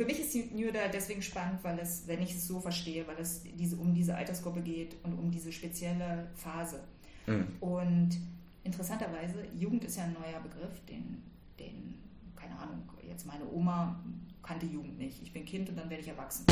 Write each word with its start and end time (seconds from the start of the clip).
für 0.00 0.06
mich 0.06 0.18
ist 0.18 0.34
New 0.54 0.66
Adult 0.70 0.94
deswegen 0.94 1.20
spannend, 1.20 1.62
weil 1.62 1.78
es, 1.78 2.04
wenn 2.06 2.22
ich 2.22 2.34
es 2.34 2.48
so 2.48 2.58
verstehe, 2.58 3.06
weil 3.06 3.18
es 3.18 3.42
diese, 3.42 3.76
um 3.76 3.92
diese 3.92 4.16
Altersgruppe 4.16 4.62
geht 4.62 4.96
und 5.02 5.12
um 5.12 5.30
diese 5.30 5.52
spezielle 5.52 6.26
Phase. 6.36 6.80
Mhm. 7.26 7.46
Und 7.60 8.16
interessanterweise, 8.64 9.44
Jugend 9.54 9.84
ist 9.84 9.98
ja 9.98 10.04
ein 10.04 10.14
neuer 10.14 10.40
Begriff, 10.40 10.82
den, 10.88 11.22
den, 11.58 11.98
keine 12.34 12.58
Ahnung, 12.58 12.88
jetzt 13.06 13.26
meine 13.26 13.46
Oma 13.52 14.02
kannte 14.42 14.64
Jugend 14.64 14.96
nicht. 14.96 15.22
Ich 15.22 15.34
bin 15.34 15.44
Kind 15.44 15.68
und 15.68 15.76
dann 15.76 15.90
werde 15.90 16.02
ich 16.02 16.08
erwachsen. 16.08 16.46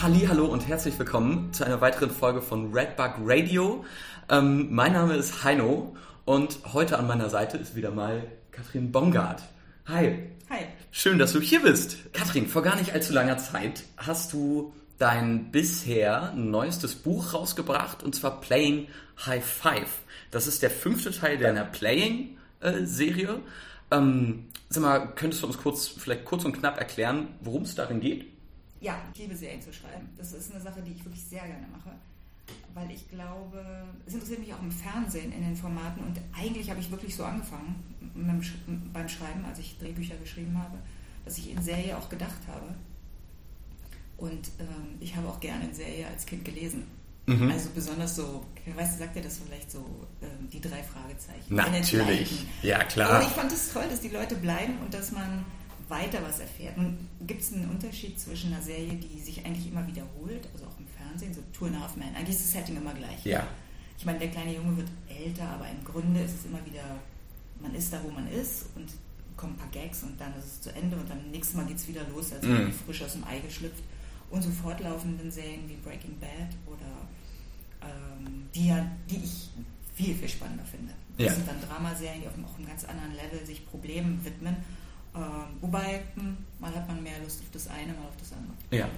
Hallo 0.00 0.44
und 0.44 0.68
herzlich 0.68 0.96
willkommen 0.96 1.52
zu 1.52 1.64
einer 1.64 1.80
weiteren 1.80 2.10
Folge 2.10 2.40
von 2.40 2.72
Redbug 2.72 3.14
Radio. 3.24 3.84
Ähm, 4.28 4.72
mein 4.72 4.92
Name 4.92 5.16
ist 5.16 5.42
Heino 5.42 5.96
und 6.24 6.60
heute 6.72 7.00
an 7.00 7.08
meiner 7.08 7.28
Seite 7.30 7.56
ist 7.56 7.74
wieder 7.74 7.90
mal 7.90 8.22
Katrin 8.52 8.92
Bongard. 8.92 9.42
Hi. 9.86 10.30
Hi. 10.50 10.66
Schön, 10.92 11.18
dass 11.18 11.32
du 11.32 11.40
hier 11.40 11.62
bist. 11.62 12.12
Katrin, 12.12 12.46
vor 12.46 12.62
gar 12.62 12.76
nicht 12.76 12.92
allzu 12.92 13.12
langer 13.12 13.38
Zeit 13.38 13.82
hast 13.96 14.32
du 14.32 14.72
dein 14.98 15.50
bisher 15.50 16.32
neuestes 16.36 16.94
Buch 16.94 17.34
rausgebracht 17.34 18.04
und 18.04 18.14
zwar 18.14 18.40
Playing 18.40 18.86
High 19.26 19.44
Five. 19.44 20.02
Das 20.30 20.46
ist 20.46 20.62
der 20.62 20.70
fünfte 20.70 21.10
Teil 21.10 21.38
deiner 21.38 21.64
Playing-Serie. 21.64 23.40
Ähm, 23.90 24.46
sag 24.68 24.80
mal, 24.80 25.08
könntest 25.16 25.42
du 25.42 25.48
uns 25.48 25.58
kurz, 25.58 25.88
vielleicht 25.88 26.24
kurz 26.24 26.44
und 26.44 26.52
knapp 26.52 26.78
erklären, 26.78 27.34
worum 27.40 27.62
es 27.62 27.74
darin 27.74 27.98
geht? 27.98 28.37
Ja, 28.80 28.96
ich 29.12 29.20
liebe 29.20 29.36
Serien 29.36 29.60
zu 29.60 29.72
schreiben. 29.72 30.08
Das 30.16 30.32
ist 30.32 30.52
eine 30.52 30.62
Sache, 30.62 30.82
die 30.82 30.92
ich 30.92 31.04
wirklich 31.04 31.24
sehr 31.24 31.46
gerne 31.46 31.66
mache 31.72 31.90
weil 32.74 32.90
ich 32.90 33.08
glaube, 33.10 33.64
es 34.06 34.14
interessiert 34.14 34.40
mich 34.40 34.52
auch 34.54 34.62
im 34.62 34.70
Fernsehen 34.70 35.32
in 35.32 35.42
den 35.42 35.56
Formaten 35.56 36.02
und 36.04 36.20
eigentlich 36.36 36.70
habe 36.70 36.80
ich 36.80 36.90
wirklich 36.90 37.14
so 37.14 37.24
angefangen 37.24 37.74
beim 38.92 39.08
Schreiben, 39.08 39.44
als 39.44 39.58
ich 39.58 39.78
Drehbücher 39.78 40.16
geschrieben 40.16 40.56
habe, 40.58 40.78
dass 41.24 41.38
ich 41.38 41.50
in 41.50 41.62
Serie 41.62 41.96
auch 41.96 42.08
gedacht 42.08 42.40
habe. 42.46 42.74
Und 44.16 44.50
ähm, 44.58 44.98
ich 45.00 45.14
habe 45.14 45.28
auch 45.28 45.38
gerne 45.40 45.64
in 45.64 45.74
Serie 45.74 46.06
als 46.08 46.26
Kind 46.26 46.44
gelesen. 46.44 46.84
Mhm. 47.26 47.50
Also 47.50 47.68
besonders 47.74 48.16
so, 48.16 48.44
weißt 48.74 48.94
du, 48.94 48.98
sagt 48.98 49.16
ihr 49.16 49.22
das 49.22 49.38
vielleicht 49.38 49.70
so, 49.70 49.84
ähm, 50.22 50.48
die 50.52 50.60
drei 50.60 50.82
Fragezeichen. 50.82 51.54
Natürlich, 51.54 52.46
ja 52.62 52.82
klar. 52.84 53.20
Und 53.20 53.26
ich 53.26 53.32
fand 53.32 53.52
es 53.52 53.72
toll, 53.72 53.84
dass 53.88 54.00
die 54.00 54.08
Leute 54.08 54.34
bleiben 54.36 54.78
und 54.84 54.92
dass 54.92 55.12
man 55.12 55.44
weiter 55.88 56.18
was 56.22 56.40
erfährt. 56.40 56.74
Gibt 57.26 57.42
es 57.42 57.52
einen 57.52 57.70
Unterschied 57.70 58.18
zwischen 58.18 58.52
einer 58.52 58.62
Serie, 58.62 58.94
die 58.94 59.20
sich 59.20 59.44
eigentlich 59.44 59.68
immer 59.70 59.86
wiederholt, 59.86 60.48
also 60.52 60.66
auch 60.66 60.78
im 60.78 60.86
Fernsehen, 60.86 61.34
so 61.34 61.40
Two 61.52 61.66
and 61.66 61.76
a 61.76 61.80
Half 61.80 61.96
Men. 61.96 62.14
Eigentlich 62.14 62.36
ist 62.36 62.44
das 62.44 62.52
Setting 62.52 62.76
immer 62.76 62.94
gleich. 62.94 63.24
Ja. 63.24 63.46
Ich 63.98 64.04
meine, 64.04 64.18
der 64.18 64.28
kleine 64.28 64.54
Junge 64.54 64.76
wird 64.76 64.88
älter, 65.08 65.48
aber 65.48 65.66
im 65.68 65.84
Grunde 65.84 66.20
ist 66.20 66.34
es 66.40 66.44
immer 66.46 66.64
wieder, 66.64 66.84
man 67.60 67.74
ist 67.74 67.92
da, 67.92 68.00
wo 68.04 68.10
man 68.10 68.28
ist 68.28 68.66
und 68.76 68.88
kommen 69.36 69.54
ein 69.54 69.58
paar 69.58 69.70
Gags 69.70 70.02
und 70.02 70.20
dann 70.20 70.36
ist 70.36 70.44
es 70.44 70.60
zu 70.60 70.74
Ende 70.74 70.96
und 70.96 71.08
dann 71.08 71.30
nächstes 71.30 71.56
Mal 71.56 71.66
geht 71.66 71.76
es 71.76 71.88
wieder 71.88 72.02
los, 72.08 72.32
als 72.32 72.44
mm. 72.44 72.70
frisch 72.84 73.02
aus 73.02 73.12
dem 73.12 73.24
Ei 73.24 73.38
geschlüpft. 73.40 73.82
Und 74.30 74.42
so 74.42 74.50
fortlaufenden 74.50 75.30
Serien 75.30 75.68
wie 75.68 75.76
Breaking 75.76 76.18
Bad 76.20 76.54
oder 76.66 77.08
ähm, 77.80 78.46
die, 78.54 78.68
ja, 78.68 78.86
die 79.08 79.16
ich 79.16 79.48
viel, 79.94 80.14
viel 80.14 80.28
spannender 80.28 80.64
finde. 80.64 80.92
Das 81.16 81.26
ja. 81.26 81.34
sind 81.34 81.48
dann 81.48 81.56
Dramaserien, 81.66 82.20
die 82.20 82.28
auf 82.28 82.34
einem, 82.34 82.44
auch 82.44 82.56
einem 82.56 82.66
ganz 82.66 82.84
anderen 82.84 83.14
Level 83.14 83.44
sich 83.46 83.66
Problemen 83.66 84.24
widmen. 84.24 84.56
Wobei, 85.60 86.02
hm, 86.14 86.36
mal 86.60 86.74
hat 86.74 86.86
man 86.88 87.02
mehr 87.02 87.18
Lust 87.22 87.40
auf 87.40 87.50
das 87.52 87.68
eine, 87.68 87.92
mal 87.92 88.06
auf 88.08 88.16
das 88.18 88.32
andere. 88.32 88.54
Ja. 88.70 88.88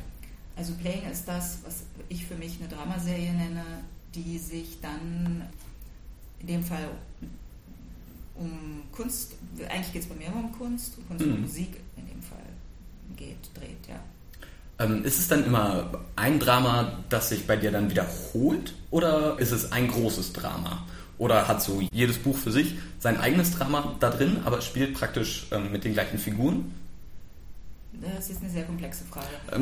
Also 0.56 0.74
Playing 0.74 1.10
ist 1.10 1.27
das, 1.27 1.58
was 1.64 1.84
ich 2.08 2.27
für 2.27 2.34
mich 2.34 2.58
eine 2.60 2.68
Dramaserie 2.68 3.32
nenne, 3.32 3.64
die 4.14 4.38
sich 4.38 4.80
dann 4.80 5.42
in 6.40 6.46
dem 6.46 6.62
Fall 6.62 6.88
um 8.34 8.82
Kunst, 8.92 9.34
eigentlich 9.68 9.92
geht 9.92 10.02
es 10.02 10.08
bei 10.08 10.14
mir 10.14 10.27
immer 10.28 10.40
um 10.40 10.52
Kunst, 10.52 10.98
um 10.98 11.08
Kunst 11.08 11.24
mhm. 11.24 11.32
und 11.32 11.40
Musik 11.42 11.80
in 11.96 12.06
dem 12.06 12.22
Fall 12.22 12.38
geht, 13.16 13.50
dreht, 13.55 13.86
ja. 13.89 14.00
Ähm, 14.78 15.05
ist 15.05 15.18
es 15.18 15.28
dann 15.28 15.45
immer 15.45 15.90
ein 16.16 16.40
Drama, 16.40 16.98
das 17.11 17.28
sich 17.28 17.46
bei 17.46 17.56
dir 17.56 17.70
dann 17.70 17.90
wiederholt 17.90 18.74
oder 18.90 19.39
ist 19.39 19.52
es 19.52 19.72
ein 19.72 19.89
großes 19.89 20.33
Drama? 20.33 20.86
Oder 21.20 21.47
hat 21.48 21.61
so 21.63 21.83
jedes 21.92 22.17
Buch 22.17 22.35
für 22.35 22.51
sich 22.51 22.77
sein 22.98 23.20
eigenes 23.20 23.51
Drama 23.51 23.95
da 24.01 24.08
drin, 24.08 24.41
aber 24.47 24.63
spielt 24.63 24.95
praktisch 24.95 25.48
ähm, 25.53 25.70
mit 25.70 25.85
den 25.85 25.92
gleichen 25.92 26.19
Figuren? 26.19 26.75
Das 27.92 28.31
ist 28.31 28.41
eine 28.41 28.51
sehr 28.51 28.64
komplexe 28.64 29.05
Frage. 29.05 29.29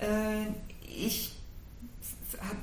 äh, 0.00 0.46
ich 0.84 1.30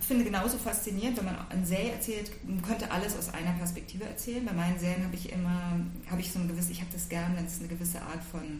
finde 0.01 0.25
genauso 0.25 0.57
faszinierend, 0.57 1.17
wenn 1.17 1.23
man 1.23 1.37
eine 1.47 1.65
Serie 1.65 1.93
erzählt, 1.93 2.31
man 2.45 2.61
könnte 2.61 2.91
alles 2.91 3.17
aus 3.17 3.33
einer 3.33 3.53
Perspektive 3.53 4.03
erzählen. 4.03 4.43
Bei 4.43 4.51
meinen 4.51 4.77
Serien 4.77 5.05
habe 5.05 5.15
ich 5.15 5.31
immer, 5.31 5.79
habe 6.11 6.19
ich 6.19 6.33
so 6.33 6.39
ein 6.39 6.49
gewisses, 6.49 6.71
ich 6.71 6.81
habe 6.81 6.91
das 6.91 7.07
gern, 7.07 7.37
wenn 7.37 7.45
es 7.45 7.59
eine 7.59 7.69
gewisse 7.69 8.01
Art 8.01 8.25
von 8.29 8.59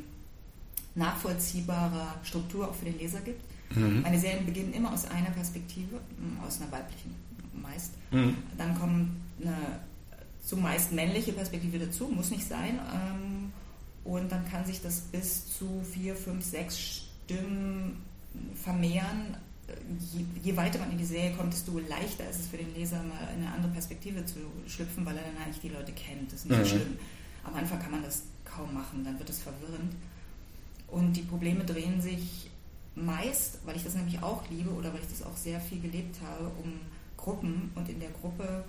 nachvollziehbarer 0.96 2.22
Struktur 2.24 2.70
auch 2.70 2.76
für 2.76 2.86
den 2.86 2.98
Leser 2.98 3.20
gibt. 3.20 3.42
Mhm. 3.76 4.02
Meine 4.02 4.18
Serien 4.18 4.46
beginnen 4.46 4.72
immer 4.72 4.94
aus 4.94 5.04
einer 5.04 5.32
Perspektive, 5.32 6.00
aus 6.48 6.62
einer 6.62 6.72
weiblichen 6.72 7.14
meist. 7.62 7.95
Mhm. 8.12 8.36
Dann 8.58 8.80
kommt 8.80 9.10
eine 9.42 9.56
zumeist 10.46 10.92
männliche 10.92 11.34
Perspektive 11.34 11.80
dazu, 11.80 12.08
muss 12.08 12.32
nicht 12.32 12.48
sein. 12.48 12.80
Ähm, 12.94 13.52
und 14.04 14.32
dann 14.32 14.48
kann 14.50 14.66
sich 14.66 14.82
das 14.82 15.02
bis 15.02 15.58
zu 15.58 15.82
vier, 15.92 16.16
fünf, 16.16 16.46
sechs 16.46 16.80
Stimmen 17.26 18.04
vermehren. 18.56 19.38
Je, 20.14 20.26
je, 20.44 20.56
weiter 20.56 20.78
man 20.78 20.92
in 20.92 21.00
die 21.00 21.06
Serie 21.06 21.32
kommt, 21.36 21.52
desto 21.54 21.80
leichter 21.80 22.30
ist 22.30 22.42
es 22.42 22.48
für 22.48 22.58
den 22.58 22.74
Leser, 22.76 22.98
mal 22.98 23.28
in 23.36 23.42
eine 23.42 23.52
andere 23.52 23.72
Perspektive 23.72 24.24
zu 24.26 24.38
schlüpfen, 24.68 25.06
weil 25.06 25.18
er 25.18 25.24
dann 25.24 25.44
eigentlich 25.44 25.62
die 25.62 25.70
Leute 25.70 25.92
kennt. 25.92 26.32
Das 26.32 26.42
ist 26.42 26.50
nicht 26.50 26.60
mhm. 26.60 26.64
so 26.64 26.70
schlimm. 26.70 27.00
Am 27.44 27.56
Anfang 27.56 27.80
kann 27.80 27.92
man 27.92 28.04
das 28.04 28.24
kaum 28.44 28.74
machen, 28.74 29.04
dann 29.04 29.18
wird 29.18 29.30
es 29.30 29.40
verwirrend. 29.40 29.94
Und 30.88 31.14
die 31.14 31.22
Probleme 31.22 31.66
drehen 31.66 32.00
sich 32.00 32.52
meist, 32.94 33.60
weil 33.66 33.76
ich 33.76 33.84
das 33.84 33.96
nämlich 33.96 34.22
auch 34.22 34.48
liebe 34.50 34.70
oder 34.70 34.94
weil 34.94 35.02
ich 35.02 35.10
das 35.10 35.24
auch 35.24 35.36
sehr 35.36 35.60
viel 35.60 35.82
gelebt 35.82 36.18
habe, 36.22 36.46
um 36.64 36.74
Gruppen. 37.26 37.72
Und 37.76 37.90
in 37.90 38.00
der 38.00 38.12
Gruppe 38.12 38.64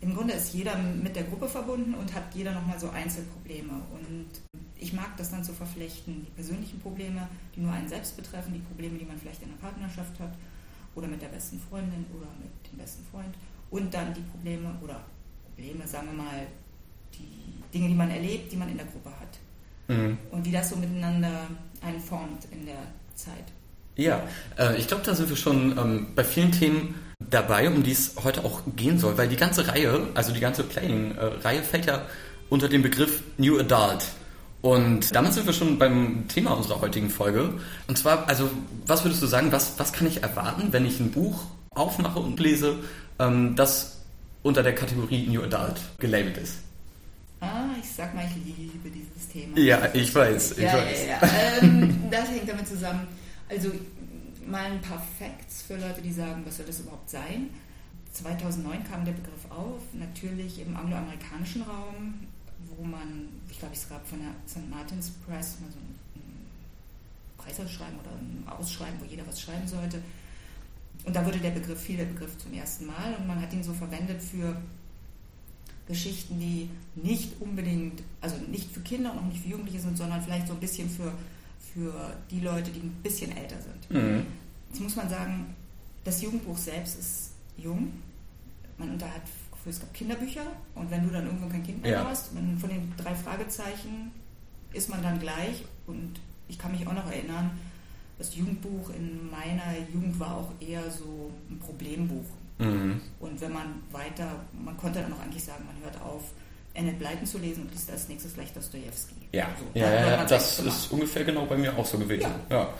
im 0.00 0.14
Grunde 0.14 0.34
ist 0.34 0.52
jeder 0.52 0.76
mit 0.76 1.16
der 1.16 1.24
Gruppe 1.24 1.48
verbunden 1.48 1.94
und 1.94 2.14
hat 2.14 2.34
jeder 2.34 2.52
nochmal 2.52 2.78
so 2.78 2.90
Einzelprobleme. 2.90 3.72
Und 3.72 4.26
ich 4.78 4.92
mag 4.92 5.16
das 5.16 5.30
dann 5.30 5.42
zu 5.42 5.54
verflechten, 5.54 6.26
die 6.26 6.30
persönlichen 6.32 6.78
Probleme, 6.80 7.26
die 7.56 7.60
nur 7.60 7.72
einen 7.72 7.88
selbst 7.88 8.14
betreffen, 8.16 8.52
die 8.52 8.60
Probleme, 8.60 8.98
die 8.98 9.06
man 9.06 9.18
vielleicht 9.18 9.42
in 9.42 9.48
einer 9.48 9.58
Partnerschaft 9.58 10.20
hat 10.20 10.34
oder 10.94 11.08
mit 11.08 11.22
der 11.22 11.28
besten 11.28 11.58
Freundin 11.58 12.04
oder 12.14 12.28
mit 12.38 12.70
dem 12.70 12.78
besten 12.78 13.02
Freund 13.10 13.34
und 13.70 13.94
dann 13.94 14.12
die 14.12 14.20
Probleme 14.20 14.74
oder 14.82 15.00
Probleme, 15.46 15.86
sagen 15.86 16.08
wir 16.08 16.22
mal, 16.22 16.46
die 17.14 17.72
Dinge, 17.72 17.88
die 17.88 17.94
man 17.94 18.10
erlebt, 18.10 18.52
die 18.52 18.56
man 18.56 18.68
in 18.68 18.76
der 18.76 18.86
Gruppe 18.86 19.10
hat. 19.10 19.38
Mhm. 19.88 20.18
Und 20.30 20.44
wie 20.44 20.52
das 20.52 20.68
so 20.68 20.76
miteinander 20.76 21.46
einen 21.80 22.00
formt 22.00 22.46
in 22.50 22.66
der 22.66 22.82
Zeit. 23.14 23.44
Ja, 23.96 24.22
äh, 24.58 24.76
ich 24.76 24.86
glaube, 24.86 25.02
da 25.04 25.14
sind 25.14 25.28
wir 25.28 25.36
schon 25.36 25.78
ähm, 25.78 26.08
bei 26.14 26.24
vielen 26.24 26.52
Themen 26.52 26.94
dabei, 27.30 27.68
um 27.68 27.82
die 27.82 27.92
es 27.92 28.14
heute 28.22 28.44
auch 28.44 28.62
gehen 28.76 28.98
soll, 28.98 29.16
weil 29.18 29.28
die 29.28 29.36
ganze 29.36 29.66
Reihe, 29.68 30.08
also 30.14 30.32
die 30.32 30.40
ganze 30.40 30.62
Playing-Reihe 30.64 31.62
fällt 31.62 31.86
ja 31.86 32.02
unter 32.48 32.68
den 32.68 32.82
Begriff 32.82 33.22
New 33.38 33.58
Adult. 33.58 34.06
Und 34.62 35.14
damit 35.14 35.34
sind 35.34 35.44
wir 35.46 35.52
schon 35.52 35.78
beim 35.78 36.26
Thema 36.28 36.52
unserer 36.52 36.80
heutigen 36.80 37.10
Folge. 37.10 37.52
Und 37.86 37.98
zwar, 37.98 38.26
also, 38.28 38.48
was 38.86 39.04
würdest 39.04 39.22
du 39.22 39.26
sagen, 39.26 39.52
was, 39.52 39.78
was 39.78 39.92
kann 39.92 40.06
ich 40.06 40.22
erwarten, 40.22 40.68
wenn 40.70 40.86
ich 40.86 40.98
ein 41.00 41.10
Buch 41.10 41.44
aufmache 41.70 42.18
und 42.18 42.40
lese, 42.40 42.76
ähm, 43.18 43.56
das 43.56 44.00
unter 44.42 44.62
der 44.62 44.74
Kategorie 44.74 45.26
New 45.26 45.42
Adult 45.42 45.80
gelabelt 45.98 46.38
ist? 46.38 46.58
Ah, 47.40 47.66
ich 47.78 47.90
sag 47.90 48.14
mal, 48.14 48.24
ich 48.24 48.56
liebe 48.56 48.88
dieses 48.88 49.28
Thema. 49.28 49.58
Ja, 49.58 49.88
ich 49.92 50.14
weiß, 50.14 50.52
ich 50.52 50.64
ja, 50.64 50.72
weiß. 50.72 50.98
Ja, 51.08 51.26
ja. 51.26 51.62
ähm, 51.62 52.02
das 52.10 52.28
hängt 52.30 52.48
damit 52.48 52.66
zusammen. 52.66 53.06
Also 53.50 53.70
mal 54.46 54.70
ein 54.70 54.80
paar 54.80 55.02
Facts 55.18 55.62
für 55.62 55.76
Leute, 55.76 56.02
die 56.02 56.12
sagen, 56.12 56.42
was 56.44 56.56
soll 56.56 56.66
das 56.66 56.80
überhaupt 56.80 57.10
sein. 57.10 57.50
2009 58.12 58.84
kam 58.84 59.04
der 59.04 59.12
Begriff 59.12 59.50
auf, 59.50 59.80
natürlich 59.92 60.60
im 60.60 60.76
angloamerikanischen 60.76 61.62
Raum, 61.62 62.14
wo 62.76 62.84
man, 62.84 63.28
ich 63.50 63.58
glaube, 63.58 63.74
es 63.74 63.88
gab 63.88 64.06
von 64.06 64.20
der 64.20 64.30
St. 64.48 64.68
Martin's 64.70 65.10
Press 65.26 65.58
mal 65.60 65.70
so 65.70 65.78
ein, 65.78 65.94
Preisausschreiben 67.36 67.98
oder 67.98 68.10
ein 68.10 68.44
Ausschreiben, 68.46 68.98
wo 69.00 69.04
jeder 69.04 69.26
was 69.26 69.40
schreiben 69.40 69.68
sollte. 69.68 70.00
Und 71.04 71.14
da 71.14 71.26
wurde 71.26 71.38
der 71.38 71.50
Begriff, 71.50 71.78
fiel 71.78 71.98
der 71.98 72.06
Begriff 72.06 72.38
zum 72.38 72.54
ersten 72.54 72.86
Mal 72.86 73.16
und 73.18 73.26
man 73.26 73.38
hat 73.40 73.52
ihn 73.52 73.62
so 73.62 73.74
verwendet 73.74 74.22
für 74.22 74.56
Geschichten, 75.86 76.40
die 76.40 76.70
nicht 76.94 77.38
unbedingt, 77.40 78.02
also 78.22 78.36
nicht 78.50 78.72
für 78.72 78.80
Kinder 78.80 79.12
und 79.12 79.18
auch 79.18 79.24
nicht 79.24 79.42
für 79.42 79.48
Jugendliche 79.48 79.80
sind, 79.80 79.98
sondern 79.98 80.22
vielleicht 80.22 80.46
so 80.46 80.54
ein 80.54 80.60
bisschen 80.60 80.88
für 80.88 81.12
für 81.74 81.92
die 82.30 82.40
Leute, 82.40 82.70
die 82.70 82.80
ein 82.80 82.94
bisschen 83.02 83.36
älter 83.36 83.56
sind. 83.60 83.90
Mhm. 83.90 84.26
Jetzt 84.74 84.82
muss 84.82 84.96
man 84.96 85.08
sagen, 85.08 85.54
das 86.02 86.20
Jugendbuch 86.20 86.58
selbst 86.58 86.98
ist 86.98 87.30
jung. 87.56 87.92
Man 88.76 88.90
unterhat, 88.90 89.22
es 89.70 89.78
gab 89.78 89.94
Kinderbücher 89.94 90.42
und 90.74 90.90
wenn 90.90 91.04
du 91.04 91.10
dann 91.10 91.26
irgendwo 91.26 91.48
kein 91.48 91.62
Kind 91.62 91.80
mehr 91.80 91.92
ja. 91.92 92.04
hast, 92.04 92.30
von 92.32 92.68
den 92.68 92.92
drei 92.96 93.14
Fragezeichen 93.14 94.10
ist 94.72 94.90
man 94.90 95.00
dann 95.00 95.20
gleich 95.20 95.64
und 95.86 96.18
ich 96.48 96.58
kann 96.58 96.72
mich 96.72 96.84
auch 96.88 96.92
noch 96.92 97.08
erinnern, 97.08 97.52
das 98.18 98.34
Jugendbuch 98.34 98.90
in 98.90 99.30
meiner 99.30 99.78
Jugend 99.92 100.18
war 100.18 100.38
auch 100.38 100.50
eher 100.58 100.90
so 100.90 101.30
ein 101.48 101.60
Problembuch. 101.60 102.26
Mhm. 102.58 103.00
Und 103.20 103.40
wenn 103.40 103.52
man 103.52 103.80
weiter, 103.92 104.40
man 104.52 104.76
konnte 104.76 105.02
dann 105.02 105.12
auch 105.12 105.20
eigentlich 105.20 105.44
sagen, 105.44 105.64
man 105.66 105.76
hört 105.84 106.02
auf, 106.02 106.32
Annette 106.76 106.96
Blyton 106.96 107.26
zu 107.26 107.38
lesen 107.38 107.62
und 107.62 107.70
liest 107.70 107.92
als 107.92 108.08
nächstes 108.08 108.32
vielleicht 108.32 108.56
Dostoevsky. 108.56 109.14
Ja, 109.30 109.46
so, 109.56 109.78
ja, 109.78 109.88
ja, 109.88 110.06
ja 110.08 110.24
das 110.24 110.58
ist 110.58 110.90
ungefähr 110.90 111.22
genau 111.22 111.46
bei 111.46 111.56
mir 111.56 111.78
auch 111.78 111.86
so 111.86 111.96
gewesen. 111.96 112.28
Ja. 112.50 112.56
ja. 112.56 112.74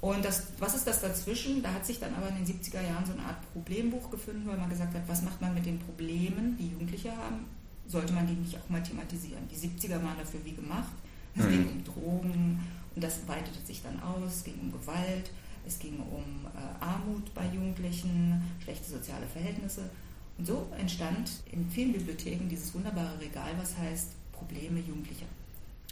Und 0.00 0.24
das, 0.24 0.44
was 0.58 0.76
ist 0.76 0.86
das 0.86 1.00
dazwischen? 1.00 1.62
Da 1.62 1.72
hat 1.72 1.84
sich 1.84 1.98
dann 1.98 2.14
aber 2.14 2.28
in 2.28 2.36
den 2.36 2.46
70er 2.46 2.82
Jahren 2.82 3.04
so 3.04 3.12
eine 3.12 3.22
Art 3.22 3.52
Problembuch 3.52 4.10
gefunden, 4.10 4.46
weil 4.46 4.56
man 4.56 4.70
gesagt 4.70 4.94
hat, 4.94 5.02
was 5.08 5.22
macht 5.22 5.40
man 5.40 5.54
mit 5.54 5.66
den 5.66 5.78
Problemen, 5.80 6.56
die 6.56 6.68
Jugendliche 6.68 7.10
haben? 7.10 7.46
Sollte 7.88 8.12
man 8.12 8.26
die 8.26 8.34
nicht 8.34 8.56
auch 8.56 8.68
mal 8.68 8.82
thematisieren? 8.82 9.48
Die 9.50 9.56
70er 9.56 10.02
waren 10.02 10.18
dafür 10.18 10.40
wie 10.44 10.52
gemacht. 10.52 10.92
Es 11.34 11.44
mhm. 11.44 11.50
ging 11.50 11.68
um 11.68 11.84
Drogen 11.84 12.60
und 12.94 13.02
das 13.02 13.26
weitete 13.26 13.58
sich 13.66 13.82
dann 13.82 14.00
aus. 14.00 14.36
Es 14.36 14.44
ging 14.44 14.54
um 14.60 14.72
Gewalt, 14.72 15.30
es 15.66 15.78
ging 15.78 15.98
um 15.98 16.46
äh, 16.54 16.84
Armut 16.84 17.34
bei 17.34 17.46
Jugendlichen, 17.46 18.42
schlechte 18.62 18.90
soziale 18.90 19.26
Verhältnisse. 19.26 19.90
Und 20.38 20.46
so 20.46 20.68
entstand 20.78 21.30
in 21.50 21.68
vielen 21.70 21.92
Bibliotheken 21.92 22.48
dieses 22.48 22.72
wunderbare 22.72 23.18
Regal, 23.20 23.50
was 23.58 23.76
heißt 23.76 24.10
Probleme 24.32 24.78
Jugendlicher. 24.78 25.26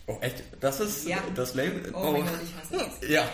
Oh, 0.07 0.19
echt? 0.21 0.45
Das 0.61 0.79
ist 0.79 1.09
ja. 1.09 1.19
das 1.35 1.55
Label? 1.55 1.93
Oh, 1.93 1.99
oh 1.99 2.13
mein 2.13 2.23
Gott, 2.23 2.39
ich 2.45 2.55
hasse 2.55 2.87
es. 3.03 3.09
Ja. 3.09 3.29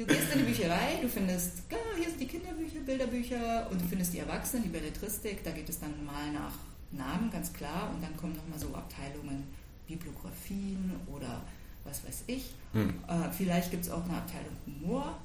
Du 0.00 0.06
gehst 0.06 0.32
in 0.32 0.38
die 0.38 0.44
Bücherei, 0.44 0.96
du 1.02 1.08
findest, 1.10 1.70
ja, 1.70 1.76
hier 1.94 2.08
sind 2.08 2.18
die 2.18 2.26
Kinderbücher, 2.26 2.80
Bilderbücher 2.86 3.68
und 3.70 3.82
du 3.82 3.84
findest 3.84 4.14
die 4.14 4.20
Erwachsenen, 4.20 4.62
die 4.62 4.70
Belletristik, 4.70 5.44
da 5.44 5.50
geht 5.50 5.68
es 5.68 5.78
dann 5.78 5.92
mal 6.06 6.32
nach 6.32 6.54
Namen, 6.90 7.30
ganz 7.30 7.52
klar, 7.52 7.90
und 7.94 8.02
dann 8.02 8.16
kommen 8.16 8.34
nochmal 8.34 8.58
so 8.58 8.74
Abteilungen 8.74 9.44
Bibliografien 9.86 10.92
oder 11.06 11.42
was 11.84 12.02
weiß 12.02 12.24
ich. 12.28 12.54
Hm. 12.72 12.94
Äh, 13.08 13.30
vielleicht 13.30 13.70
gibt 13.70 13.84
es 13.84 13.90
auch 13.90 14.02
eine 14.04 14.16
Abteilung 14.16 14.56
Humor 14.64 15.18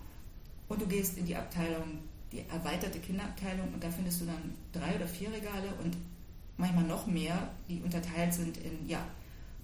und 0.68 0.82
du 0.82 0.88
gehst 0.88 1.18
in 1.18 1.26
die 1.26 1.38
Abteilung, 1.38 2.00
die 2.34 2.44
erweiterte 2.52 3.00
Kinderabteilung. 3.00 3.74
Und 3.74 3.82
da 3.82 3.90
findest 3.90 4.20
du 4.20 4.26
dann 4.26 4.54
drei 4.74 4.94
oder 4.98 5.08
vier 5.08 5.32
Regale 5.32 5.70
und 5.82 5.96
manchmal 6.58 6.84
noch 6.84 7.08
mehr, 7.08 7.50
die 7.70 7.80
unterteilt 7.82 8.34
sind 8.34 8.58
in, 8.58 8.90
ja, 8.90 9.00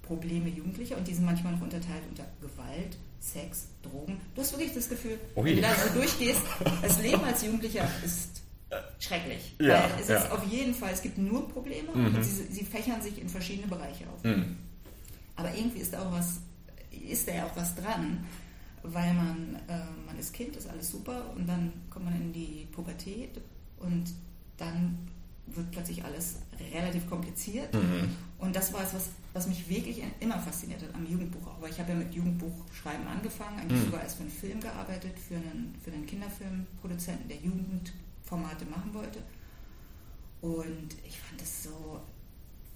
Probleme 0.04 0.48
Jugendlicher. 0.48 0.96
Und 0.96 1.06
die 1.06 1.13
sind 1.13 1.25
manchmal 1.25 1.52
noch 1.52 1.62
unterteilt 1.62 2.04
unter 2.10 2.25
Gewalt, 2.40 2.96
Sex, 3.22 3.68
Drogen. 3.84 4.20
Du 4.34 4.42
hast 4.42 4.52
wirklich 4.54 4.74
das 4.74 4.90
Gefühl, 4.90 5.20
Ui. 5.36 5.46
wenn 5.46 5.56
du 5.58 5.62
da 5.62 5.76
so 5.76 5.94
durchgehst, 5.94 6.42
das 6.82 7.02
Leben 7.02 7.24
als 7.24 7.44
Jugendlicher 7.44 7.88
ist 8.04 8.42
schrecklich. 9.00 9.56
Ja, 9.60 9.90
es 10.00 10.08
ja. 10.08 10.18
ist 10.18 10.32
auf 10.32 10.44
jeden 10.46 10.74
Fall, 10.74 10.92
es 10.92 11.02
gibt 11.02 11.18
nur 11.18 11.48
Probleme 11.48 11.90
mhm. 11.94 12.16
und 12.16 12.24
sie, 12.24 12.46
sie, 12.50 12.66
fächern 12.66 13.02
sich 13.02 13.22
in 13.22 13.30
verschiedene 13.30 13.68
Bereiche 13.68 14.06
auf. 14.10 14.24
Mhm. 14.24 14.58
Aber 15.36 15.54
irgendwie 15.54 15.80
ist 15.80 15.94
da 15.94 16.02
auch 16.02 16.12
was, 16.12 16.40
ist 16.92 17.28
da 17.28 17.34
ja 17.34 17.46
auch 17.46 17.56
was 17.56 17.76
dran, 17.76 18.26
weil 18.82 19.14
man, 19.14 19.60
äh, 19.68 19.84
man 20.06 20.18
ist 20.18 20.34
Kind, 20.34 20.56
ist 20.56 20.68
alles 20.68 20.90
super 20.90 21.32
und 21.36 21.48
dann 21.48 21.74
kommt 21.90 22.06
man 22.06 22.16
in 22.16 22.34
die 22.34 22.68
Pubertät 22.72 23.40
und 23.80 24.06
dann 24.58 24.98
wird 25.48 25.72
plötzlich 25.72 26.04
alles 26.04 26.38
relativ 26.74 27.10
kompliziert. 27.10 27.74
Mhm. 27.74 28.16
Und 28.38 28.56
das 28.56 28.74
war 28.74 28.84
es, 28.84 28.94
was, 28.94 29.10
was 29.34 29.48
mich 29.48 29.68
wirklich 29.70 30.02
immer 30.20 30.40
fasziniert 30.40 30.82
hat 30.82 30.94
am 30.96 31.06
Jugendbuch 31.06 31.46
auch. 31.48 31.62
Weil 31.62 31.72
ich 31.72 31.80
habe 31.80 31.92
ja 31.92 31.98
mit 31.98 32.14
Jugendbuchschreiben 32.14 33.08
angefangen, 33.08 33.60
eigentlich 33.60 33.82
mhm. 33.82 33.86
sogar 33.86 34.04
erst 34.04 34.18
für 34.18 34.24
einen 34.24 34.32
Film 34.32 34.60
gearbeitet, 34.60 35.14
für 35.20 35.36
einen, 35.36 35.76
für 35.84 35.92
einen 35.92 36.06
Kinderfilmproduzenten, 36.06 37.28
der 37.28 37.38
Jugendformate 37.38 38.66
machen 38.66 38.94
wollte. 38.94 39.20
Und 40.42 40.96
ich 41.08 41.20
fand 41.20 41.40
das 41.40 41.64
so, 41.64 42.02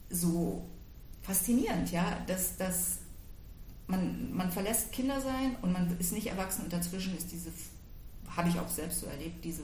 so 0.10 0.70
faszinierend, 1.24 1.92
ja, 1.92 2.20
dass, 2.28 2.58
dass 2.58 3.00
man, 3.88 4.34
man 4.34 4.52
verlässt 4.52 4.92
Kinder 4.92 5.20
sein 5.20 5.56
und 5.62 5.72
man 5.72 5.98
ist 6.00 6.14
nicht 6.14 6.28
erwachsen 6.28 6.64
und 6.64 6.74
dazwischen 6.74 7.18
ist 7.18 7.32
diese, 7.32 7.52
habe 8.28 8.50
ich 8.50 8.60
auch 8.60 8.70
selbst 8.70 9.02
so 9.02 9.08
erlebt, 9.08 9.44
diese, 9.44 9.64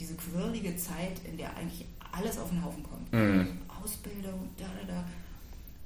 diese 0.00 0.14
quirlige 0.14 0.76
Zeit, 0.76 1.20
in 1.24 1.36
der 1.36 1.56
eigentlich 1.56 1.86
alles 2.12 2.38
auf 2.38 2.50
den 2.50 2.64
Haufen 2.64 2.82
kommt. 2.82 3.12
Mhm. 3.12 3.58
Ausbildung, 3.82 4.48
da, 4.56 4.64
da, 4.80 4.92
da. 4.92 5.04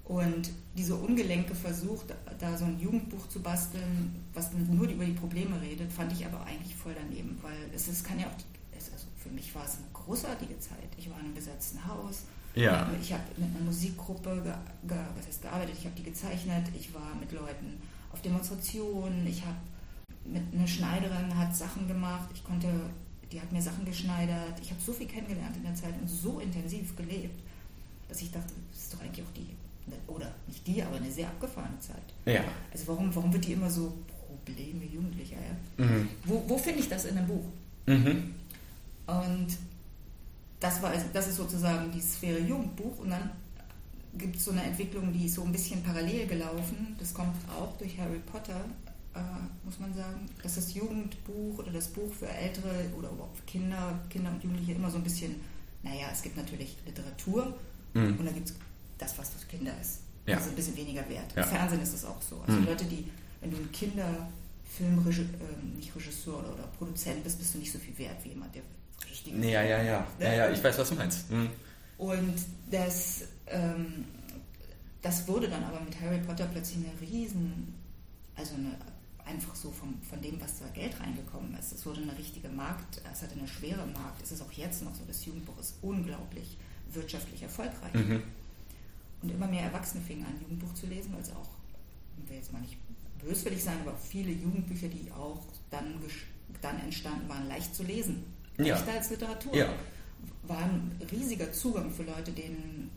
Und 0.04 0.50
diese 0.76 0.96
ungelenke 0.96 1.54
Versuch, 1.54 2.02
da 2.38 2.56
so 2.56 2.64
ein 2.64 2.78
Jugendbuch 2.78 3.28
zu 3.28 3.40
basteln, 3.40 4.14
was 4.34 4.52
nur 4.52 4.88
über 4.88 5.04
die 5.04 5.12
Probleme 5.12 5.60
redet, 5.60 5.92
fand 5.92 6.12
ich 6.12 6.26
aber 6.26 6.44
eigentlich 6.44 6.74
voll 6.74 6.94
daneben, 6.94 7.38
weil 7.40 7.70
es 7.74 7.88
ist, 7.88 8.04
kann 8.04 8.18
ja 8.18 8.26
auch, 8.26 8.76
es, 8.76 8.92
also 8.92 9.06
für 9.16 9.30
mich 9.30 9.54
war 9.54 9.64
es 9.64 9.76
eine 9.76 9.86
großartige 9.92 10.58
Zeit. 10.58 10.88
Ich 10.98 11.08
war 11.08 11.18
in 11.20 11.26
einem 11.26 11.34
besetzten 11.34 11.86
Haus. 11.86 12.24
Ja. 12.54 12.90
Ich 13.00 13.12
habe 13.12 13.22
mit 13.36 13.54
einer 13.54 13.64
Musikgruppe 13.64 14.42
ge, 14.42 14.52
ge, 14.86 14.98
was 15.16 15.26
heißt, 15.26 15.42
gearbeitet, 15.42 15.76
ich 15.78 15.84
habe 15.84 15.94
die 15.96 16.02
gezeichnet, 16.02 16.66
ich 16.74 16.92
war 16.92 17.14
mit 17.18 17.32
Leuten 17.32 17.80
auf 18.12 18.20
Demonstrationen, 18.20 19.26
ich 19.26 19.42
habe 19.42 19.56
mit 20.24 20.42
einer 20.52 20.66
Schneiderin 20.66 21.36
hat 21.36 21.56
Sachen 21.56 21.88
gemacht, 21.88 22.28
ich 22.34 22.44
konnte 22.44 22.68
die 23.32 23.40
hat 23.40 23.50
mir 23.50 23.62
Sachen 23.62 23.84
geschneidert. 23.84 24.60
Ich 24.60 24.70
habe 24.70 24.80
so 24.84 24.92
viel 24.92 25.06
kennengelernt 25.06 25.56
in 25.56 25.62
der 25.62 25.74
Zeit 25.74 25.94
und 26.00 26.08
so 26.08 26.38
intensiv 26.38 26.94
gelebt, 26.96 27.40
dass 28.08 28.20
ich 28.20 28.30
dachte, 28.30 28.52
das 28.72 28.82
ist 28.82 28.94
doch 28.94 29.00
eigentlich 29.00 29.24
auch 29.24 29.32
die, 29.34 29.48
oder 30.06 30.32
nicht 30.46 30.66
die, 30.66 30.82
aber 30.82 30.96
eine 30.96 31.10
sehr 31.10 31.28
abgefahrene 31.28 31.78
Zeit. 31.80 32.02
Ja. 32.26 32.44
Also 32.70 32.88
warum, 32.88 33.14
warum 33.14 33.32
wird 33.32 33.46
die 33.46 33.54
immer 33.54 33.70
so 33.70 33.92
Probleme 34.28 34.84
Jugendlicher? 34.84 35.36
Ja? 35.36 35.84
Mhm. 35.84 36.08
Wo, 36.24 36.44
wo 36.46 36.58
finde 36.58 36.80
ich 36.80 36.88
das 36.88 37.06
in 37.06 37.16
einem 37.16 37.26
Buch? 37.26 37.44
Mhm. 37.86 38.34
Und 39.06 39.48
das, 40.60 40.82
war, 40.82 40.90
also, 40.90 41.06
das 41.12 41.28
ist 41.28 41.36
sozusagen 41.36 41.90
die 41.90 42.00
Sphäre 42.00 42.38
Jugendbuch 42.40 42.98
und 43.00 43.10
dann 43.10 43.30
gibt 44.16 44.36
es 44.36 44.44
so 44.44 44.50
eine 44.50 44.62
Entwicklung, 44.62 45.12
die 45.12 45.24
ist 45.24 45.34
so 45.34 45.42
ein 45.42 45.52
bisschen 45.52 45.82
parallel 45.82 46.26
gelaufen. 46.26 46.94
Das 46.98 47.14
kommt 47.14 47.34
auch 47.48 47.76
durch 47.78 47.98
Harry 47.98 48.20
Potter 48.30 48.64
äh, 49.14 49.64
muss 49.64 49.78
man 49.78 49.92
sagen, 49.94 50.26
dass 50.42 50.54
das 50.54 50.74
Jugendbuch 50.74 51.58
oder 51.58 51.70
das 51.70 51.88
Buch 51.88 52.12
für 52.12 52.28
Ältere 52.28 52.90
oder 52.96 53.10
überhaupt 53.10 53.36
für 53.36 53.44
Kinder, 53.44 54.00
Kinder 54.08 54.30
und 54.30 54.42
Jugendliche 54.42 54.72
immer 54.72 54.90
so 54.90 54.96
ein 54.96 55.04
bisschen, 55.04 55.36
naja, 55.82 56.06
es 56.12 56.22
gibt 56.22 56.36
natürlich 56.36 56.76
Literatur 56.86 57.54
mhm. 57.94 58.18
und 58.18 58.24
dann 58.24 58.34
gibt 58.34 58.48
es 58.48 58.54
das, 58.98 59.18
was 59.18 59.30
für 59.30 59.46
Kinder 59.46 59.72
ist. 59.80 60.00
Ja. 60.26 60.36
Das 60.36 60.44
ist 60.44 60.52
ein 60.52 60.56
bisschen 60.56 60.76
weniger 60.76 61.08
wert. 61.08 61.34
Ja. 61.36 61.42
Im 61.42 61.48
Fernsehen 61.48 61.82
ist 61.82 61.94
das 61.94 62.04
auch 62.04 62.20
so. 62.22 62.40
Also 62.46 62.58
mhm. 62.58 62.66
Leute, 62.66 62.84
die, 62.84 63.10
wenn 63.40 63.50
du 63.50 63.56
ein 63.56 63.72
Kinderfilm, 63.72 65.06
äh, 65.08 65.76
nicht 65.76 65.94
Regisseur 65.94 66.38
oder, 66.38 66.54
oder, 66.54 66.64
Produzent 66.78 67.24
bist, 67.24 67.38
bist 67.38 67.54
du 67.54 67.58
nicht 67.58 67.72
so 67.72 67.78
viel 67.78 67.96
wert 67.98 68.16
wie 68.24 68.30
jemand, 68.30 68.54
der 68.54 68.62
richtig. 69.10 69.34
Nee, 69.34 69.52
ja, 69.52 69.62
ja, 69.62 69.82
ja. 69.82 70.06
Ja, 70.20 70.32
ja, 70.32 70.50
ich 70.50 70.62
weiß, 70.62 70.78
was 70.78 70.88
du 70.88 70.94
meinst. 70.94 71.30
Mhm. 71.30 71.50
Und 71.98 72.34
das, 72.70 73.24
ähm, 73.48 74.04
das 75.02 75.26
wurde 75.28 75.48
dann 75.48 75.64
aber 75.64 75.80
mit 75.80 76.00
Harry 76.00 76.18
Potter 76.18 76.46
plötzlich 76.46 76.78
eine 76.78 77.00
riesen, 77.00 77.74
also 78.36 78.54
eine 78.54 78.76
einfach 79.24 79.54
so 79.54 79.70
vom, 79.70 80.00
von 80.02 80.20
dem, 80.20 80.40
was 80.40 80.58
da 80.58 80.66
Geld 80.68 80.98
reingekommen 81.00 81.54
ist. 81.56 81.72
Es 81.72 81.86
wurde 81.86 82.02
eine 82.02 82.16
richtige 82.18 82.48
Markt, 82.48 83.00
es 83.12 83.22
hatte 83.22 83.38
eine 83.38 83.48
schwere 83.48 83.86
Markt. 83.86 84.22
Es 84.22 84.32
ist 84.32 84.42
auch 84.42 84.52
jetzt 84.52 84.82
noch 84.82 84.94
so, 84.94 85.04
das 85.06 85.24
Jugendbuch 85.24 85.58
ist 85.58 85.76
unglaublich 85.82 86.56
wirtschaftlich 86.90 87.42
erfolgreich. 87.42 87.94
Mhm. 87.94 88.22
Und 89.22 89.30
immer 89.30 89.46
mehr 89.46 89.62
Erwachsene 89.62 90.02
fingen 90.02 90.26
an, 90.26 90.40
Jugendbuch 90.40 90.74
zu 90.74 90.86
lesen, 90.86 91.12
weil 91.12 91.20
es 91.20 91.30
auch, 91.30 91.48
ich 92.22 92.28
will 92.28 92.36
jetzt 92.36 92.52
mal 92.52 92.60
nicht 92.60 92.76
böswillig 93.24 93.62
sein, 93.62 93.78
aber 93.82 93.96
viele 93.96 94.32
Jugendbücher, 94.32 94.88
die 94.88 95.10
auch 95.12 95.44
dann, 95.70 95.94
dann 96.60 96.80
entstanden 96.80 97.28
waren, 97.28 97.46
leicht 97.46 97.74
zu 97.74 97.84
lesen. 97.84 98.24
Ja. 98.58 98.74
Leichter 98.74 98.92
als 98.92 99.10
Literatur. 99.10 99.54
Ja. 99.54 99.72
War 100.42 100.58
ein 100.58 101.00
riesiger 101.10 101.52
Zugang 101.52 101.90
für 101.90 102.02
Leute, 102.02 102.32
denen 102.32 102.90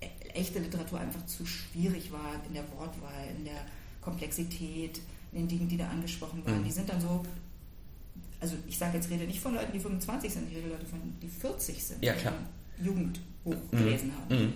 e-, 0.00 0.28
echte 0.30 0.58
Literatur 0.58 0.98
einfach 1.00 1.24
zu 1.26 1.46
schwierig 1.46 2.12
war 2.12 2.34
in 2.46 2.54
der 2.54 2.64
Wortwahl, 2.72 3.28
in 3.36 3.44
der 3.44 3.64
Komplexität, 4.00 5.00
den 5.32 5.48
Dingen, 5.48 5.68
die 5.68 5.76
da 5.76 5.88
angesprochen 5.88 6.44
waren. 6.44 6.60
Mhm. 6.60 6.64
Die 6.64 6.72
sind 6.72 6.88
dann 6.88 7.00
so, 7.00 7.24
also 8.40 8.54
ich 8.68 8.76
sage 8.76 8.96
jetzt, 8.96 9.10
rede 9.10 9.24
nicht 9.24 9.40
von 9.40 9.54
Leuten, 9.54 9.72
die 9.72 9.80
25 9.80 10.32
sind, 10.32 10.50
ich 10.50 10.56
rede 10.56 10.68
Leute 10.68 10.86
von, 10.86 11.00
die 11.22 11.28
40 11.28 11.82
sind, 11.82 12.04
ja, 12.04 12.14
klar. 12.14 12.34
die 12.78 12.86
Jugendbuch 12.86 13.54
mhm. 13.70 13.76
gelesen 13.76 14.12
haben. 14.16 14.42
Mhm. 14.42 14.52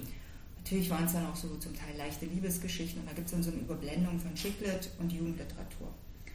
Natürlich 0.59 0.89
waren 0.89 1.05
es 1.05 1.13
dann 1.13 1.27
auch 1.27 1.37
so 1.37 1.49
zum 1.57 1.75
Teil 1.75 1.95
leichte 1.99 2.25
Liebesgeschichten 2.25 3.01
und 3.01 3.09
da 3.09 3.13
gibt 3.13 3.27
es 3.27 3.33
dann 3.33 3.43
so 3.43 3.51
eine 3.51 3.61
Überblendung 3.61 4.19
von 4.19 4.35
Schicklet 4.35 4.91
und 4.99 5.13
Jugendliteratur. 5.13 5.89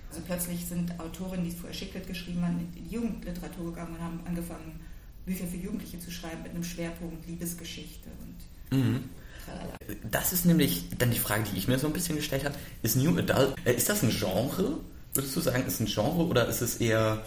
Also 0.10 0.22
plötzlich 0.26 0.66
sind 0.66 1.00
Autorinnen, 1.00 1.46
die 1.46 1.52
vorher 1.52 1.74
Schicklet 1.74 2.08
geschrieben 2.08 2.42
haben, 2.44 2.60
in 2.60 2.72
die 2.72 2.94
Jugendliteratur 2.94 3.72
gegangen 3.72 3.96
und 3.96 4.02
haben 4.02 4.20
angefangen, 4.26 4.80
Bücher 5.26 5.46
für 5.46 5.58
Jugendliche 5.58 6.00
zu 6.00 6.12
schreiben 6.12 6.42
mit 6.44 6.52
einem 6.52 6.64
Schwerpunkt 6.64 7.28
Liebesgeschichte 7.28 8.10
und 8.72 8.78
mhm. 8.78 9.04
Das 10.12 10.34
ist 10.34 10.46
nämlich 10.46 10.86
dann 10.98 11.12
die 11.12 11.20
Frage, 11.20 11.44
die 11.52 11.58
ich 11.58 11.68
mir 11.68 11.80
so 11.80 11.88
ein 11.88 11.94
bisschen 11.94 12.16
gestellt 12.16 12.46
habe. 12.46 12.56
Ist 12.84 12.96
New 12.96 13.18
Adult, 13.18 13.56
äh, 13.66 13.74
ist 13.74 13.90
das 13.90 14.04
ein 14.04 14.10
Genre? 14.10 14.80
Würdest 15.14 15.36
du 15.36 15.42
sagen, 15.42 15.66
ist 15.66 15.80
ein 15.80 15.88
Genre 15.88 16.26
oder 16.26 16.48
ist 16.48 16.62
es 16.62 16.78
eher... 16.78 17.24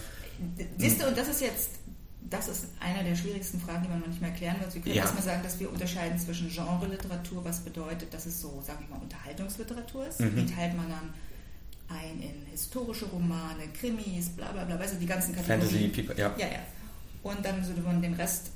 Siehst 0.78 1.00
du, 1.00 1.06
und 1.06 1.16
das 1.16 1.28
ist 1.28 1.40
jetzt, 1.40 1.70
das 2.30 2.48
ist 2.48 2.66
einer 2.80 3.02
der 3.02 3.14
schwierigsten 3.16 3.60
Fragen, 3.60 3.82
die 3.84 3.88
man 3.88 4.00
manchmal 4.00 4.30
erklären 4.30 4.56
wird. 4.60 4.74
Wir 4.74 4.82
können 4.82 4.94
ja. 4.94 5.02
erstmal 5.02 5.22
sagen, 5.22 5.42
dass 5.42 5.58
wir 5.60 5.70
unterscheiden 5.70 6.18
zwischen 6.18 6.48
Genre-Literatur, 6.48 7.44
was 7.44 7.60
bedeutet, 7.60 8.14
dass 8.14 8.26
es 8.26 8.40
so, 8.40 8.62
sagen 8.66 8.86
wir 8.86 8.96
mal, 8.96 9.02
Unterhaltungsliteratur 9.02 10.06
ist. 10.06 10.20
Mhm. 10.20 10.36
Wie 10.36 10.46
teilt 10.46 10.76
man 10.76 10.88
dann 10.88 11.14
ein 11.88 12.22
in 12.22 12.46
historische 12.50 13.06
Romane, 13.06 13.68
Krimis, 13.78 14.30
bla 14.30 14.50
bla 14.52 14.64
bla, 14.64 14.78
weißt 14.78 14.94
du, 14.94 14.98
die 14.98 15.06
ganzen 15.06 15.34
Kategorien. 15.34 15.60
Fantasy, 15.62 15.88
People, 15.88 16.18
ja. 16.18 16.34
Ja, 16.38 16.46
ja. 16.46 16.60
Und 17.22 17.44
dann 17.44 17.64
so 17.64 17.72
den 17.72 18.14
Rest 18.14 18.50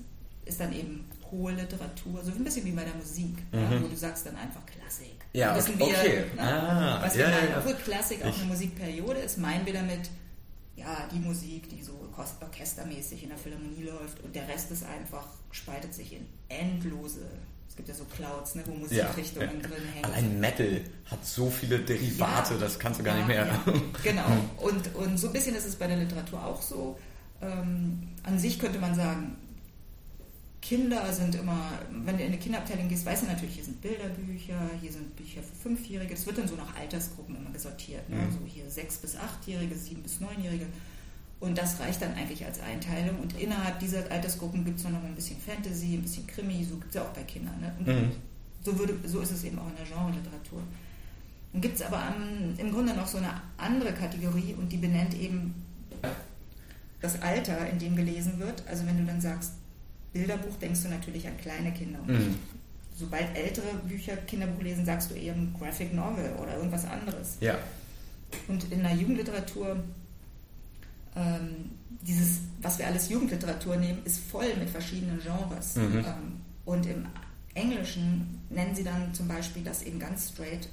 ist 0.45 0.61
dann 0.61 0.73
eben 0.73 1.05
hohe 1.31 1.53
Literatur, 1.53 2.23
so 2.23 2.33
ein 2.33 2.45
bisschen 2.45 2.65
wie 2.65 2.73
bei 2.73 2.85
der 2.85 2.95
Musik, 2.95 3.37
mhm. 3.53 3.59
ja, 3.59 3.83
wo 3.83 3.89
du 3.89 3.97
sagst 3.97 4.27
dann 4.27 4.37
einfach 4.37 4.65
Klassik. 4.67 5.17
Ja, 5.33 5.57
wissen 5.57 5.75
okay. 5.81 6.25
Wir, 6.35 6.43
ne, 6.43 6.51
ah, 6.53 7.03
was 7.03 7.17
ja, 7.17 7.27
wir 7.27 7.35
meinen. 7.35 7.51
Ja, 7.51 7.59
Obwohl 7.59 7.75
Klassik 7.75 8.25
auch 8.25 8.29
ich. 8.29 8.39
eine 8.39 8.47
Musikperiode 8.47 9.21
ist, 9.21 9.39
meinen 9.39 9.67
wir 9.67 9.73
damit 9.73 10.11
ja, 10.77 11.09
die 11.13 11.19
Musik, 11.19 11.71
die 11.71 11.83
so 11.83 12.09
orchestermäßig 12.41 13.23
in 13.23 13.31
der 13.31 13.39
Philharmonie 13.39 13.85
läuft 13.85 14.23
und 14.23 14.35
der 14.35 14.47
Rest 14.49 14.71
ist 14.71 14.85
einfach, 14.85 15.27
spaltet 15.51 15.95
sich 15.95 16.13
in 16.13 16.27
endlose 16.49 17.27
es 17.77 17.85
gibt 17.85 17.89
ja 17.91 17.95
so 17.95 18.05
Clouds, 18.05 18.55
ne, 18.55 18.63
wo 18.65 18.73
Musikrichtungen 18.73 19.49
ja, 19.49 19.55
ja. 19.55 19.69
drin 19.69 19.85
hängen. 19.93 20.05
Allein 20.07 20.41
Metal 20.41 20.81
hat 21.11 21.27
so 21.27 21.51
viele 21.51 21.79
Derivate, 21.81 22.55
ja, 22.55 22.61
das 22.61 22.79
kannst 22.79 23.01
du 23.01 23.05
gar 23.05 23.15
nicht 23.17 23.29
mehr. 23.29 23.47
Genau. 24.03 24.25
Und, 24.57 24.95
und 24.95 25.19
so 25.19 25.27
ein 25.27 25.35
bisschen 25.35 25.55
ist 25.55 25.67
es 25.67 25.77
bei 25.77 25.87
der 25.87 25.99
Literatur 25.99 26.43
auch 26.43 26.63
so. 26.63 26.99
Ähm, 27.43 28.09
an 28.23 28.39
sich 28.39 28.59
könnte 28.59 28.79
man 28.79 28.95
sagen, 28.95 29.37
Kinder 30.67 31.13
sind 31.13 31.37
immer, 31.37 31.79
wenn 31.93 32.17
du 32.17 32.25
in 32.25 32.33
eine 32.33 32.39
Kinderabteilung 32.39 32.89
gehst, 32.89 33.07
weißt 33.07 33.23
du 33.23 33.27
natürlich, 33.29 33.55
hier 33.55 33.65
sind 33.65 33.81
Bilderbücher, 33.81 34.59
hier 34.81 34.91
sind 34.91 35.15
Bücher 35.15 35.41
für 35.41 35.55
Fünfjährige. 35.55 36.13
Es 36.13 36.27
wird 36.27 36.39
dann 36.39 36.49
so 36.49 36.57
nach 36.57 36.75
Altersgruppen 36.75 37.37
immer 37.37 37.51
gesortiert. 37.51 38.09
Ne? 38.11 38.17
Mhm. 38.17 38.33
So 38.33 38.39
hier 38.45 38.69
sechs 38.69 38.97
bis 38.97 39.15
achtjährige, 39.15 39.77
sieben 39.77 40.03
bis 40.03 40.19
neunjährige. 40.21 40.67
Und 41.39 41.57
das 41.57 41.79
reicht 41.79 42.03
dann 42.03 42.15
eigentlich 42.15 42.45
als 42.45 42.59
Einteilung. 42.59 43.21
Und 43.21 43.41
innerhalb 43.41 43.79
dieser 43.79 44.11
Altersgruppen 44.11 44.65
gibt 44.65 44.79
es 44.81 44.85
noch 44.85 45.05
ein 45.05 45.15
bisschen 45.15 45.39
Fantasy, 45.39 45.95
ein 45.95 46.03
bisschen 46.03 46.27
Krimi, 46.27 46.65
so 46.65 46.75
gibt 46.75 46.89
es 46.89 46.95
ja 46.97 47.03
auch 47.03 47.13
bei 47.13 47.23
Kindern. 47.23 47.61
Ne? 47.61 47.73
Und 47.79 47.87
mhm. 47.87 48.11
so, 48.65 48.77
würde, 48.77 48.99
so 49.05 49.21
ist 49.21 49.31
es 49.31 49.45
eben 49.45 49.61
auch 49.61 49.69
in 49.69 49.77
der 49.77 49.87
Genre-Literatur. 49.87 50.63
Dann 51.53 51.61
gibt 51.61 51.77
es 51.77 51.83
aber 51.83 52.03
am, 52.03 52.59
im 52.59 52.73
Grunde 52.73 52.93
noch 52.93 53.07
so 53.07 53.19
eine 53.19 53.41
andere 53.57 53.93
Kategorie 53.93 54.57
und 54.59 54.73
die 54.73 54.79
benennt 54.79 55.15
eben 55.15 55.55
das 57.01 57.23
Alter, 57.23 57.71
in 57.71 57.79
dem 57.79 57.95
gelesen 57.95 58.41
wird. 58.41 58.65
Also 58.67 58.85
wenn 58.85 58.99
du 58.99 59.05
dann 59.05 59.21
sagst, 59.21 59.53
Bilderbuch, 60.17 60.57
denkst 60.61 60.83
du 60.83 60.89
natürlich 60.89 61.27
an 61.27 61.37
kleine 61.39 61.73
Kinder. 61.73 62.01
Mhm. 62.07 62.37
Sobald 62.95 63.37
ältere 63.37 63.75
Bücher 63.87 64.17
Kinderbuch 64.17 64.63
lesen, 64.63 64.87
sagst 64.87 65.11
du 65.11 65.15
ein 65.15 65.55
Graphic 65.59 65.93
Novel 65.93 66.33
oder 66.43 66.57
irgendwas 66.57 66.87
anderes. 66.87 67.37
Ja. 67.41 67.59
Und 68.49 68.73
in 68.73 68.83
der 68.83 68.95
Jugendliteratur 68.95 69.77
ähm, 71.17 71.71
dieses, 72.03 72.41
was 72.61 72.79
wir 72.79 72.87
alles 72.87 73.09
Jugendliteratur 73.09 73.77
nehmen, 73.77 74.03
ist 74.05 74.21
voll 74.21 74.55
mit 74.59 74.71
verschiedenen 74.71 75.21
Genres. 75.21 75.77
Mhm. 75.77 75.99
Ähm, 75.99 76.41
und 76.65 76.87
im 76.87 77.07
Englischen 77.55 78.43
nennen 78.51 78.75
sie 78.75 78.85
dann 78.85 79.13
zum 79.15 79.27
Beispiel 79.27 79.65
das 79.65 79.83
eben 79.83 79.99
ganz 79.99 80.31
straight. 80.31 80.69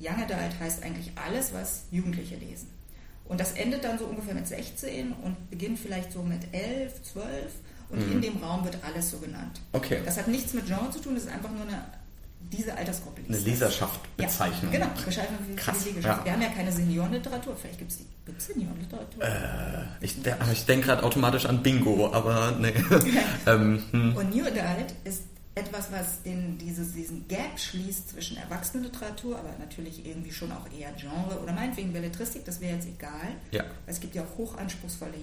Young 0.00 0.22
Adult 0.22 0.58
heißt 0.60 0.82
eigentlich 0.82 1.10
alles, 1.16 1.52
was 1.52 1.84
Jugendliche 1.90 2.36
lesen. 2.36 2.68
Und 3.24 3.40
das 3.40 3.52
endet 3.52 3.84
dann 3.84 3.98
so 3.98 4.06
ungefähr 4.06 4.34
mit 4.34 4.46
16 4.46 5.12
und 5.12 5.50
beginnt 5.50 5.78
vielleicht 5.78 6.12
so 6.12 6.22
mit 6.22 6.54
11, 6.54 7.02
12 7.02 7.52
und 7.90 8.06
mhm. 8.06 8.12
in 8.12 8.22
dem 8.22 8.36
Raum 8.42 8.64
wird 8.64 8.78
alles 8.82 9.10
so 9.10 9.18
genannt. 9.18 9.60
Okay. 9.72 10.00
Das 10.04 10.18
hat 10.18 10.28
nichts 10.28 10.52
mit 10.54 10.66
Genre 10.66 10.90
zu 10.90 11.00
tun, 11.00 11.14
das 11.14 11.24
ist 11.24 11.32
einfach 11.32 11.50
nur 11.50 11.62
eine 11.62 11.82
diese 12.40 12.74
Altersgruppe 12.76 13.20
liest. 13.20 13.34
Eine 13.34 13.50
Leserschaftbezeichnung. 13.50 14.72
Ja, 14.72 14.78
genau, 14.78 14.90
Bezeichnung 15.04 15.38
für 15.48 15.56
Krass, 15.56 15.84
die 15.84 15.88
Leserschaft. 15.90 16.20
Ja. 16.20 16.24
Wir 16.24 16.32
haben 16.32 16.42
ja 16.42 16.48
keine 16.48 16.72
Seniorenliteratur, 16.72 17.56
vielleicht 17.56 17.78
gibt 17.78 17.90
es 17.90 17.98
Gibt's 18.24 18.46
Seniorenliteratur? 18.46 19.22
Äh, 19.22 20.04
ich, 20.04 20.16
ich 20.52 20.66
denke 20.66 20.86
gerade 20.86 21.02
automatisch 21.02 21.46
an 21.46 21.62
Bingo, 21.62 22.12
aber 22.12 22.52
nee. 22.58 22.74
ähm, 23.46 23.82
hm. 23.90 24.16
Und 24.16 24.34
New 24.34 24.44
Adult 24.44 24.94
ist 25.04 25.22
etwas, 25.54 25.90
was 25.90 26.22
den, 26.22 26.58
dieses, 26.58 26.92
diesen 26.92 27.26
Gap 27.26 27.58
schließt 27.58 28.10
zwischen 28.10 28.36
Erwachsenenliteratur, 28.36 29.38
aber 29.38 29.50
natürlich 29.58 30.06
irgendwie 30.06 30.30
schon 30.30 30.52
auch 30.52 30.66
eher 30.78 30.92
Genre 30.92 31.40
oder 31.42 31.52
meinetwegen 31.52 31.92
Belletristik, 31.92 32.44
das 32.44 32.60
wäre 32.60 32.74
jetzt 32.74 32.86
egal. 32.86 33.28
Ja. 33.50 33.64
Es 33.86 33.98
gibt 33.98 34.14
ja 34.14 34.22
auch 34.22 34.38
hochanspruchsvolle 34.38 35.14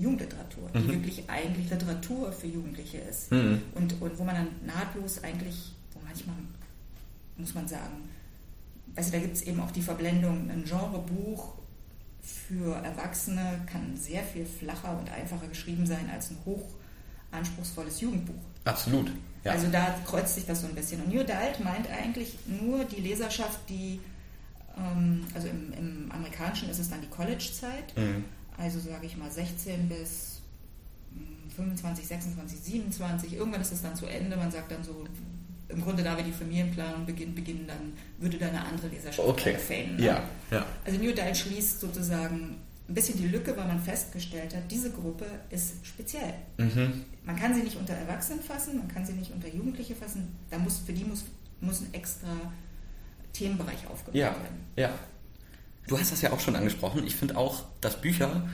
Jugendliteratur, 0.00 0.70
die 0.74 0.78
mhm. 0.78 0.88
wirklich 0.88 1.28
eigentlich 1.28 1.70
Literatur 1.70 2.32
für 2.32 2.46
Jugendliche 2.46 2.98
ist. 2.98 3.30
Mhm. 3.30 3.62
Und, 3.74 4.00
und 4.00 4.18
wo 4.18 4.24
man 4.24 4.34
dann 4.34 4.48
nahtlos 4.66 5.22
eigentlich 5.22 5.74
manchmal 6.04 6.36
muss 7.36 7.54
man 7.54 7.66
sagen, 7.66 8.08
also 8.96 9.12
da 9.12 9.18
gibt 9.18 9.34
es 9.34 9.42
eben 9.42 9.60
auch 9.60 9.70
die 9.70 9.82
Verblendung, 9.82 10.50
ein 10.50 10.64
Genrebuch 10.64 11.54
für 12.22 12.74
Erwachsene 12.74 13.62
kann 13.66 13.96
sehr 13.96 14.22
viel 14.22 14.44
flacher 14.44 14.98
und 14.98 15.10
einfacher 15.10 15.46
geschrieben 15.48 15.86
sein 15.86 16.10
als 16.12 16.30
ein 16.30 16.36
hoch 16.44 16.68
anspruchsvolles 17.30 18.00
Jugendbuch. 18.00 18.42
Absolut. 18.64 19.10
Ja. 19.44 19.52
Also 19.52 19.68
da 19.68 19.96
kreuzt 20.04 20.34
sich 20.34 20.44
das 20.44 20.60
so 20.60 20.66
ein 20.66 20.74
bisschen. 20.74 21.00
Und 21.00 21.14
New 21.14 21.20
Adult 21.20 21.64
meint 21.64 21.88
eigentlich 21.88 22.36
nur 22.46 22.84
die 22.84 23.00
Leserschaft, 23.00 23.58
die, 23.70 24.00
ähm, 24.76 25.24
also 25.34 25.48
im, 25.48 25.72
im, 25.72 26.12
Amerikanischen 26.12 26.68
ist 26.68 26.78
es 26.78 26.90
dann 26.90 27.00
die 27.00 27.08
College-Zeit, 27.08 27.96
mhm. 27.96 28.24
Also 28.60 28.78
sage 28.78 29.06
ich 29.06 29.16
mal 29.16 29.30
16 29.30 29.88
bis 29.88 30.40
25, 31.56 32.06
26, 32.06 32.60
27, 32.60 33.34
irgendwann 33.34 33.60
ist 33.60 33.72
es 33.72 33.82
dann 33.82 33.96
zu 33.96 34.06
Ende, 34.06 34.36
man 34.36 34.50
sagt 34.50 34.70
dann 34.70 34.84
so 34.84 35.04
im 35.68 35.82
Grunde 35.82 36.02
da, 36.02 36.16
wenn 36.16 36.24
die 36.24 36.32
Familienplanung 36.32 37.06
beginnt, 37.06 37.34
beginnen, 37.34 37.66
dann 37.66 37.92
würde 38.18 38.38
da 38.38 38.48
eine 38.48 38.64
andere 38.64 38.88
Leserschaft 38.88 39.28
okay. 39.28 39.56
Ne? 39.68 40.04
Ja, 40.04 40.22
ja. 40.50 40.66
Also 40.84 40.98
New 40.98 41.12
Dial 41.12 41.34
schließt 41.34 41.80
sozusagen 41.80 42.56
ein 42.88 42.94
bisschen 42.94 43.18
die 43.18 43.28
Lücke, 43.28 43.56
weil 43.56 43.66
man 43.66 43.80
festgestellt 43.80 44.54
hat, 44.54 44.62
diese 44.68 44.90
Gruppe 44.90 45.26
ist 45.50 45.74
speziell. 45.86 46.34
Mhm. 46.58 47.04
Man 47.24 47.36
kann 47.36 47.54
sie 47.54 47.62
nicht 47.62 47.76
unter 47.76 47.94
Erwachsenen 47.94 48.42
fassen, 48.42 48.78
man 48.78 48.88
kann 48.88 49.06
sie 49.06 49.12
nicht 49.12 49.32
unter 49.32 49.48
Jugendliche 49.48 49.94
fassen. 49.94 50.36
Da 50.50 50.58
muss, 50.58 50.78
für 50.78 50.92
die 50.92 51.04
muss, 51.04 51.24
muss 51.60 51.80
ein 51.82 51.94
extra 51.94 52.52
Themenbereich 53.32 53.86
aufgebaut 53.86 54.14
ja, 54.14 54.28
werden. 54.30 54.66
Ja. 54.76 54.90
Du 55.90 55.98
hast 55.98 56.12
das 56.12 56.22
ja 56.22 56.32
auch 56.32 56.38
schon 56.38 56.54
angesprochen. 56.54 57.04
Ich 57.04 57.16
finde 57.16 57.36
auch, 57.36 57.64
dass 57.80 58.00
Bücher, 58.00 58.48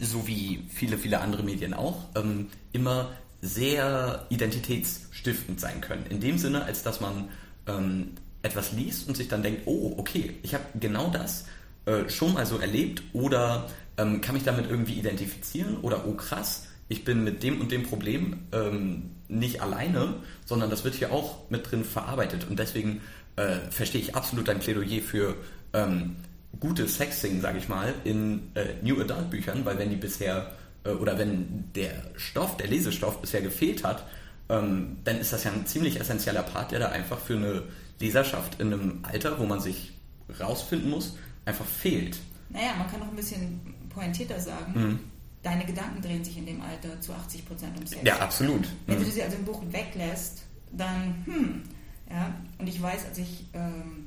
so 0.00 0.26
wie 0.26 0.64
viele, 0.68 0.98
viele 0.98 1.20
andere 1.20 1.44
Medien 1.44 1.72
auch, 1.72 2.08
ähm, 2.16 2.48
immer 2.72 3.12
sehr 3.40 4.26
identitätsstiftend 4.28 5.60
sein 5.60 5.80
können. 5.80 6.04
In 6.06 6.18
dem 6.18 6.36
Sinne, 6.36 6.64
als 6.64 6.82
dass 6.82 7.00
man 7.00 7.28
ähm, 7.68 8.14
etwas 8.42 8.72
liest 8.72 9.06
und 9.06 9.16
sich 9.16 9.28
dann 9.28 9.44
denkt, 9.44 9.62
oh, 9.66 9.94
okay, 9.98 10.34
ich 10.42 10.52
habe 10.52 10.64
genau 10.80 11.10
das 11.10 11.44
äh, 11.86 12.08
schon 12.10 12.34
mal 12.34 12.44
so 12.44 12.58
erlebt 12.58 13.04
oder 13.12 13.68
ähm, 13.96 14.20
kann 14.20 14.34
mich 14.34 14.42
damit 14.42 14.68
irgendwie 14.68 14.94
identifizieren 14.94 15.76
oder 15.76 16.04
oh 16.08 16.14
krass, 16.14 16.66
ich 16.88 17.04
bin 17.04 17.22
mit 17.22 17.44
dem 17.44 17.60
und 17.60 17.70
dem 17.70 17.84
Problem 17.84 18.48
ähm, 18.50 19.10
nicht 19.28 19.62
alleine, 19.62 20.16
sondern 20.44 20.70
das 20.70 20.82
wird 20.82 20.96
hier 20.96 21.12
auch 21.12 21.48
mit 21.50 21.70
drin 21.70 21.84
verarbeitet 21.84 22.48
und 22.50 22.58
deswegen 22.58 23.00
äh, 23.36 23.58
verstehe 23.70 24.00
ich 24.00 24.16
absolut 24.16 24.48
dein 24.48 24.58
Plädoyer 24.58 25.00
für 25.02 25.36
ähm, 25.72 26.16
gutes 26.60 26.96
Sexting, 26.96 27.40
sage 27.40 27.58
ich 27.58 27.68
mal, 27.68 27.94
in 28.04 28.50
äh, 28.54 28.74
New 28.82 29.00
Adult 29.00 29.30
Büchern, 29.30 29.64
weil 29.64 29.78
wenn 29.78 29.90
die 29.90 29.96
bisher 29.96 30.52
äh, 30.84 30.90
oder 30.90 31.18
wenn 31.18 31.72
der 31.74 31.92
Stoff, 32.16 32.56
der 32.56 32.68
Lesestoff 32.68 33.20
bisher 33.20 33.42
gefehlt 33.42 33.84
hat, 33.84 34.04
ähm, 34.48 34.98
dann 35.04 35.18
ist 35.18 35.32
das 35.32 35.44
ja 35.44 35.52
ein 35.52 35.66
ziemlich 35.66 35.98
essentieller 36.00 36.42
Part, 36.42 36.72
der 36.72 36.78
da 36.78 36.88
einfach 36.88 37.18
für 37.18 37.36
eine 37.36 37.62
Leserschaft 37.98 38.60
in 38.60 38.72
einem 38.72 38.98
Alter, 39.02 39.38
wo 39.38 39.46
man 39.46 39.60
sich 39.60 39.92
rausfinden 40.40 40.90
muss, 40.90 41.16
einfach 41.44 41.64
fehlt. 41.64 42.18
Naja, 42.50 42.74
man 42.78 42.90
kann 42.90 43.00
noch 43.00 43.08
ein 43.08 43.16
bisschen 43.16 43.60
pointierter 43.88 44.40
sagen. 44.40 44.72
Mhm. 44.74 44.98
Deine 45.42 45.64
Gedanken 45.64 46.00
drehen 46.00 46.24
sich 46.24 46.38
in 46.38 46.46
dem 46.46 46.60
Alter 46.62 47.00
zu 47.00 47.12
80 47.12 47.46
Prozent 47.46 47.78
um 47.78 47.86
Sex. 47.86 48.02
Ja, 48.04 48.18
absolut. 48.18 48.66
Wenn 48.86 48.98
mhm. 48.98 49.04
du 49.04 49.10
sie 49.10 49.22
also 49.22 49.36
im 49.36 49.44
Buch 49.44 49.62
weglässt, 49.70 50.42
dann, 50.72 51.22
hm, 51.26 51.62
ja, 52.10 52.34
und 52.58 52.66
ich 52.66 52.80
weiß, 52.80 53.06
als 53.06 53.18
ich 53.18 53.46
ähm, 53.52 54.03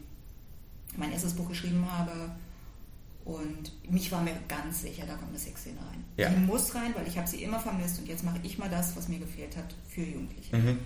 mein 0.97 1.11
erstes 1.11 1.33
Buch 1.33 1.47
geschrieben 1.47 1.85
habe, 1.89 2.31
und 3.27 3.73
mich 3.91 4.09
war 4.09 4.23
mir 4.23 4.31
ganz 4.47 4.83
sicher, 4.83 5.05
da 5.05 5.15
kommt 5.15 5.31
eine 5.31 5.37
Sexszene 5.37 5.77
rein. 5.79 6.05
Ja. 6.15 6.29
Die 6.29 6.39
muss 6.45 6.73
rein, 6.73 6.95
weil 6.95 7.05
ich 7.09 7.17
habe 7.17 7.27
sie 7.27 7.43
immer 7.43 7.59
vermisst 7.59 7.99
und 7.99 8.07
jetzt 8.07 8.23
mache 8.23 8.39
ich 8.41 8.57
mal 8.57 8.69
das, 8.69 8.95
was 8.95 9.09
mir 9.09 9.19
gefehlt 9.19 9.57
hat 9.57 9.75
für 9.89 10.01
Jugendliche. 10.01 10.55
Mhm. 10.55 10.79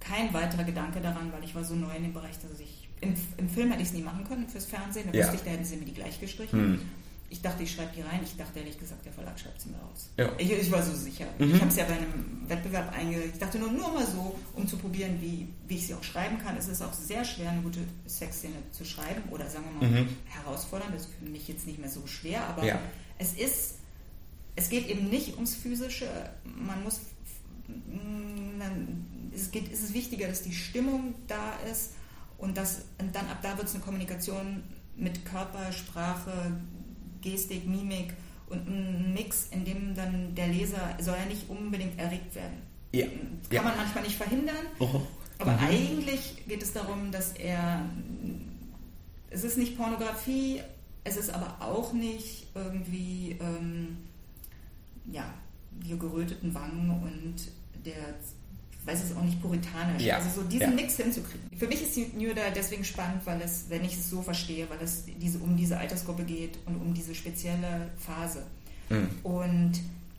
Kein 0.00 0.32
weiterer 0.32 0.64
Gedanke 0.64 1.02
daran, 1.02 1.30
weil 1.34 1.44
ich 1.44 1.54
war 1.54 1.62
so 1.62 1.74
neu 1.74 1.94
in 1.94 2.04
dem 2.04 2.14
Bereich, 2.14 2.38
dass 2.38 2.58
ich 2.60 2.88
im, 3.02 3.14
im 3.36 3.48
Film 3.48 3.70
hätte 3.70 3.82
ich 3.82 3.88
es 3.88 3.94
nie 3.94 4.00
machen 4.00 4.24
können 4.24 4.48
fürs 4.48 4.64
Fernsehen. 4.64 5.10
Da 5.12 5.18
ja. 5.18 5.24
wusste 5.24 5.36
ich, 5.36 5.42
da 5.42 5.50
hätten 5.50 5.66
sie 5.66 5.76
mir 5.76 5.84
die 5.84 5.92
gleich 5.92 6.18
gestrichen. 6.18 6.72
Mhm. 6.72 6.80
Ich 7.32 7.40
dachte, 7.40 7.62
ich 7.62 7.72
schreibe 7.72 7.92
die 7.96 8.02
rein. 8.02 8.20
Ich 8.22 8.36
dachte 8.36 8.58
ehrlich 8.58 8.78
gesagt, 8.78 9.06
der 9.06 9.12
Verlag 9.14 9.40
schreibt 9.40 9.58
sie 9.58 9.70
mir 9.70 9.78
raus. 9.78 10.10
Ja. 10.18 10.30
Ich, 10.36 10.52
ich, 10.52 10.70
war 10.70 10.82
so 10.82 10.94
sicher. 10.94 11.24
Mhm. 11.38 11.54
Ich 11.54 11.60
habe 11.62 11.70
es 11.70 11.76
ja 11.76 11.86
bei 11.86 11.94
einem 11.94 12.42
Wettbewerb 12.46 12.94
eingereicht. 12.94 13.30
Ich 13.32 13.38
dachte 13.38 13.58
nur, 13.58 13.72
nur 13.72 13.90
mal 13.90 14.06
so, 14.06 14.38
um 14.52 14.68
zu 14.68 14.76
probieren, 14.76 15.18
wie, 15.22 15.48
wie 15.66 15.76
ich 15.76 15.86
sie 15.86 15.94
auch 15.94 16.02
schreiben 16.02 16.36
kann. 16.36 16.58
Es 16.58 16.68
ist 16.68 16.82
auch 16.82 16.92
sehr 16.92 17.24
schwer, 17.24 17.48
eine 17.48 17.62
gute 17.62 17.80
Sexszene 18.06 18.56
zu 18.70 18.84
schreiben 18.84 19.22
oder 19.30 19.48
sagen 19.48 19.64
wir 19.80 19.88
mal 19.88 20.02
mhm. 20.02 20.08
herausfordernd. 20.26 20.94
Das 20.94 21.06
ist 21.06 21.14
für 21.18 21.24
mich 21.24 21.48
jetzt 21.48 21.66
nicht 21.66 21.78
mehr 21.78 21.88
so 21.88 22.06
schwer, 22.06 22.44
aber 22.44 22.66
ja. 22.66 22.78
es 23.18 23.32
ist, 23.32 23.76
es 24.54 24.68
geht 24.68 24.86
eben 24.88 25.08
nicht 25.08 25.34
ums 25.36 25.54
Physische. 25.54 26.10
Man 26.44 26.84
muss, 26.84 27.00
es, 29.34 29.50
geht, 29.50 29.72
es 29.72 29.82
ist 29.84 29.94
wichtiger, 29.94 30.28
dass 30.28 30.42
die 30.42 30.52
Stimmung 30.52 31.14
da 31.28 31.54
ist 31.72 31.92
und, 32.36 32.58
das, 32.58 32.82
und 32.98 33.16
dann 33.16 33.26
ab 33.28 33.38
da 33.40 33.56
wird 33.56 33.68
es 33.68 33.74
eine 33.74 33.82
Kommunikation 33.82 34.62
mit 34.96 35.24
Körpersprache, 35.24 36.52
Gestik, 37.22 37.66
Mimik 37.66 38.12
und 38.48 38.68
ein 38.68 39.14
Mix, 39.14 39.48
in 39.50 39.64
dem 39.64 39.94
dann 39.94 40.34
der 40.34 40.48
Leser 40.48 40.96
soll 41.00 41.16
ja 41.16 41.24
nicht 41.24 41.48
unbedingt 41.48 41.98
erregt 41.98 42.34
werden. 42.34 42.58
Ja. 42.92 43.06
Das 43.06 43.48
kann 43.48 43.56
ja. 43.56 43.62
man 43.62 43.76
manchmal 43.78 44.04
nicht 44.04 44.16
verhindern. 44.16 44.66
Oh. 44.78 45.00
Aber 45.38 45.52
mhm. 45.52 45.66
eigentlich 45.66 46.46
geht 46.46 46.62
es 46.62 46.72
darum, 46.72 47.10
dass 47.10 47.32
er. 47.32 47.84
Es 49.30 49.44
ist 49.44 49.56
nicht 49.56 49.78
Pornografie, 49.78 50.60
es 51.04 51.16
ist 51.16 51.30
aber 51.30 51.56
auch 51.60 51.92
nicht 51.92 52.48
irgendwie. 52.54 53.38
Ähm, 53.40 53.96
ja, 55.10 55.24
die 55.70 55.98
geröteten 55.98 56.54
Wangen 56.54 56.90
und 56.90 57.34
der 57.84 58.14
weiß 58.84 59.04
es 59.04 59.16
auch 59.16 59.22
nicht 59.22 59.40
puritanisch. 59.40 60.02
Ja. 60.02 60.16
Also 60.16 60.42
so 60.42 60.46
diesen 60.46 60.70
ja. 60.70 60.74
Mix 60.74 60.96
hinzukriegen. 60.96 61.48
Für 61.56 61.66
mich 61.66 61.82
ist 61.82 61.96
die 61.96 62.10
New 62.16 62.34
da 62.34 62.50
deswegen 62.50 62.84
spannend, 62.84 63.24
weil 63.24 63.40
es, 63.40 63.66
wenn 63.68 63.84
ich 63.84 63.94
es 63.94 64.10
so 64.10 64.22
verstehe, 64.22 64.68
weil 64.70 64.80
es 64.82 65.04
diese, 65.20 65.38
um 65.38 65.56
diese 65.56 65.78
Altersgruppe 65.78 66.24
geht 66.24 66.58
und 66.66 66.76
um 66.76 66.92
diese 66.92 67.14
spezielle 67.14 67.90
Phase. 67.96 68.44
Mhm. 68.88 69.08
Und 69.22 69.72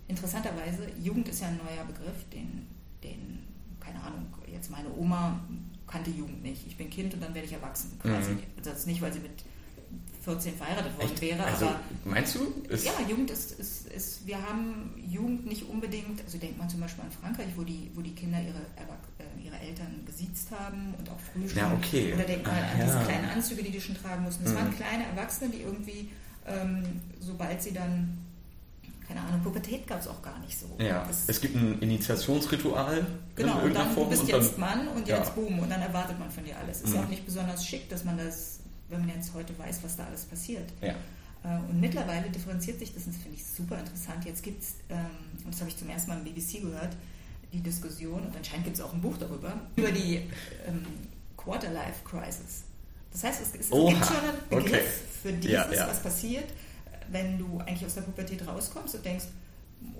interessanterweise, 0.08 0.88
Jugend 1.01 1.27
ist 1.27 1.41
ja 1.41 1.48
ein 1.48 1.58
neuer 1.58 1.86
Begriff, 1.86 2.29
den, 2.32 2.67
den, 3.03 3.39
keine 3.79 4.01
Ahnung, 4.01 4.25
jetzt 4.51 4.72
meine 4.72 4.89
Oma 4.98 5.39
kannte 5.88 6.10
Jugend 6.10 6.41
nicht. 6.41 6.65
Ich 6.65 6.77
bin 6.77 6.89
Kind 6.89 7.13
und 7.13 7.22
dann 7.22 7.34
werde 7.34 7.48
ich 7.48 7.53
erwachsen 7.53 8.00
quasi. 8.01 8.32
Mhm. 8.32 8.39
Ist 8.63 8.88
nicht, 8.88 9.01
weil 9.01 9.13
sie 9.13 9.20
mit 9.20 9.43
14 10.24 10.56
verheiratet 10.56 10.96
worden 10.98 11.12
Echt? 11.12 11.22
wäre. 11.22 11.44
Also, 11.44 11.65
aber 11.68 11.80
meinst 12.06 12.36
du? 12.36 12.53
Ist 12.70 12.86
ja, 12.86 12.94
Jugend 13.10 13.30
ist, 13.30 13.60
ist, 13.60 13.88
ist, 13.88 14.25
wir 14.25 14.38
haben 14.42 14.94
Jugend 15.06 15.46
nicht 15.46 15.68
unbedingt, 15.70 16.22
also 16.24 16.38
denkt 16.38 16.58
man 16.58 16.70
zum 16.70 16.80
Beispiel 16.80 17.03
an 17.03 17.12
Frankreich, 17.12 17.50
wo 17.56 17.63
die, 17.63 17.92
wo 17.94 18.01
die 18.01 18.15
Kinder 18.15 18.39
ihre, 18.39 18.60
äh, 18.77 19.46
ihre 19.46 19.60
Eltern 19.60 20.03
gesiezt 20.06 20.50
haben 20.51 20.94
und 20.98 21.10
auch 21.10 21.20
früh 21.20 21.48
schon. 21.48 21.58
Ja, 21.58 21.74
okay. 21.74 22.13
Oder 22.13 22.24
denkt 22.24 22.46
man 22.48 22.56
ah, 22.56 22.72
an 22.72 22.80
ja. 22.80 22.86
diese 22.86 23.00
kleinen 23.00 23.30
Anzüge, 23.30 23.63
die 23.63 23.72
die 23.72 23.82
schon 23.82 23.96
tragen 23.96 24.24
mussten. 24.24 24.46
Es 24.46 24.51
mhm. 24.51 24.56
waren 24.56 24.75
kleine 24.75 25.06
Erwachsene, 25.08 25.51
die 25.51 25.62
irgendwie, 25.62 26.10
ähm, 26.48 27.01
sobald 27.20 27.62
sie 27.62 27.74
dann 27.74 28.18
keine 29.06 29.20
Ahnung, 29.20 29.42
Pubertät 29.44 29.86
gab 29.86 30.00
es 30.00 30.08
auch 30.08 30.22
gar 30.22 30.39
nicht 30.39 30.58
so. 30.58 30.65
Ja, 30.80 31.03
das 31.06 31.27
es 31.27 31.42
gibt 31.42 31.56
ein 31.56 31.80
Initiationsritual. 31.82 33.06
Genau, 33.36 33.60
in 33.60 33.65
und 33.65 33.74
dann 33.75 33.92
Form 33.92 34.06
du 34.06 34.10
bist 34.12 34.22
und 34.22 34.30
jetzt 34.30 34.58
Mann 34.58 34.88
und 34.88 35.06
jetzt 35.06 35.27
ja. 35.27 35.34
boom 35.36 35.60
und 35.60 35.70
dann 35.70 35.82
erwartet 35.82 36.18
man 36.18 36.32
von 36.32 36.46
dir 36.46 36.58
alles. 36.58 36.82
Ist 36.82 36.94
mhm. 36.94 37.01
auch 37.01 37.10
nicht 37.10 37.25
besonders 37.25 37.65
schick, 37.65 37.89
dass 37.89 38.06
man 38.06 38.18
das 38.18 38.62
wenn 38.94 39.02
man 39.02 39.16
jetzt 39.16 39.34
heute 39.34 39.58
weiß, 39.58 39.80
was 39.84 39.98
da 39.98 40.06
alles 40.06 40.26
passiert. 40.26 40.72
Ja. 40.82 40.96
Äh, 41.44 41.60
und 41.70 41.80
mittlerweile 41.80 42.30
differenziert 42.30 42.80
sich 42.80 42.94
das, 42.94 43.06
und 43.06 43.16
das 43.16 43.22
finde 43.22 43.38
ich 43.38 43.46
super 43.46 43.80
interessant. 43.80 44.24
Jetzt 44.26 44.44
gibt 44.44 44.62
es, 44.64 44.76
ähm, 44.90 45.06
und 45.44 45.54
das 45.54 45.60
habe 45.60 45.70
ich 45.70 45.78
zum 45.78 45.90
ersten 45.90 46.10
Mal 46.10 46.20
im 46.20 46.24
BBC 46.24 46.62
gehört, 46.62 46.96
die 47.52 47.60
Diskussion, 47.60 48.22
und 48.22 48.36
anscheinend 48.36 48.66
gibt 48.66 48.78
es 48.78 48.84
auch 48.84 48.94
ein 48.94 49.02
Buch 49.02 49.18
darüber, 49.18 49.54
über 49.76 49.92
die 49.92 50.16
ähm, 50.68 50.86
Quarter-Life 51.38 52.04
Crisis. 52.06 52.64
Das 53.12 53.24
heißt, 53.24 53.42
es, 53.42 53.48
es 53.50 53.70
gibt 53.70 53.70
schon 53.70 54.18
einen 54.18 54.50
Begriff 54.50 54.72
okay. 54.72 54.82
für 55.22 55.34
dieses, 55.34 55.52
ja, 55.52 55.72
ja. 55.72 55.88
was 55.88 56.02
passiert, 56.02 56.46
wenn 57.12 57.38
du 57.38 57.60
eigentlich 57.60 57.86
aus 57.86 57.94
der 57.94 58.02
Pubertät 58.02 58.48
rauskommst 58.48 58.96
und 58.96 59.06
denkst, 59.06 59.26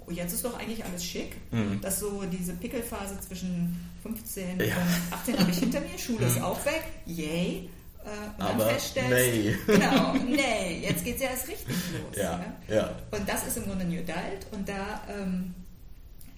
oh, 0.08 0.12
jetzt 0.12 0.34
ist 0.34 0.44
doch 0.44 0.58
eigentlich 0.58 0.84
alles 0.84 1.06
schick, 1.06 1.36
mhm. 1.52 1.80
dass 1.82 2.00
so 2.00 2.24
diese 2.24 2.54
Pickelphase 2.54 3.20
zwischen 3.20 3.78
15 4.02 4.60
ja. 4.60 4.76
und 4.78 5.14
18 5.14 5.40
habe 5.40 5.52
ich 5.52 5.58
hinter 5.60 5.82
mir, 5.82 6.00
Schule 6.00 6.26
ist 6.26 6.38
mhm. 6.38 6.44
auch 6.44 6.66
weg, 6.66 6.84
yay 7.06 7.70
äh, 8.06 8.42
Aber 8.42 8.68
feststellst, 8.68 9.12
nee. 9.12 9.56
genau, 9.68 10.14
nee, 10.14 10.82
jetzt 10.82 11.04
geht 11.04 11.16
es 11.16 11.22
ja 11.22 11.30
erst 11.30 11.48
richtig 11.48 11.68
los. 11.68 12.16
Ja, 12.16 12.38
ne? 12.38 12.76
ja. 12.76 12.96
Und 13.12 13.28
das 13.28 13.48
ist 13.48 13.58
im 13.58 13.66
Grunde 13.66 13.86
New 13.86 14.00
Adult 14.00 14.46
und 14.52 14.68
da, 14.68 15.02
ähm, 15.10 15.54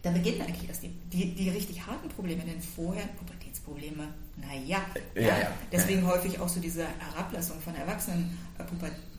da 0.02 0.12
beginnen 0.12 0.42
eigentlich 0.42 0.68
erst 0.68 0.84
die, 0.84 0.90
die, 1.12 1.34
die, 1.34 1.50
richtig 1.50 1.86
harten 1.86 2.10
Probleme, 2.10 2.44
denn 2.44 2.62
vorher 2.62 3.08
Pubertätsprobleme, 3.18 4.08
naja, 4.38 4.82
ja, 5.16 5.22
ja, 5.22 5.40
ja, 5.40 5.52
deswegen 5.72 6.06
häufig 6.06 6.40
auch 6.40 6.50
so 6.50 6.60
diese 6.60 6.86
Herablassung 7.00 7.60
von 7.62 7.76
Erwachsenen 7.76 8.38
äh, 8.60 8.64
Pubertät 8.64 9.15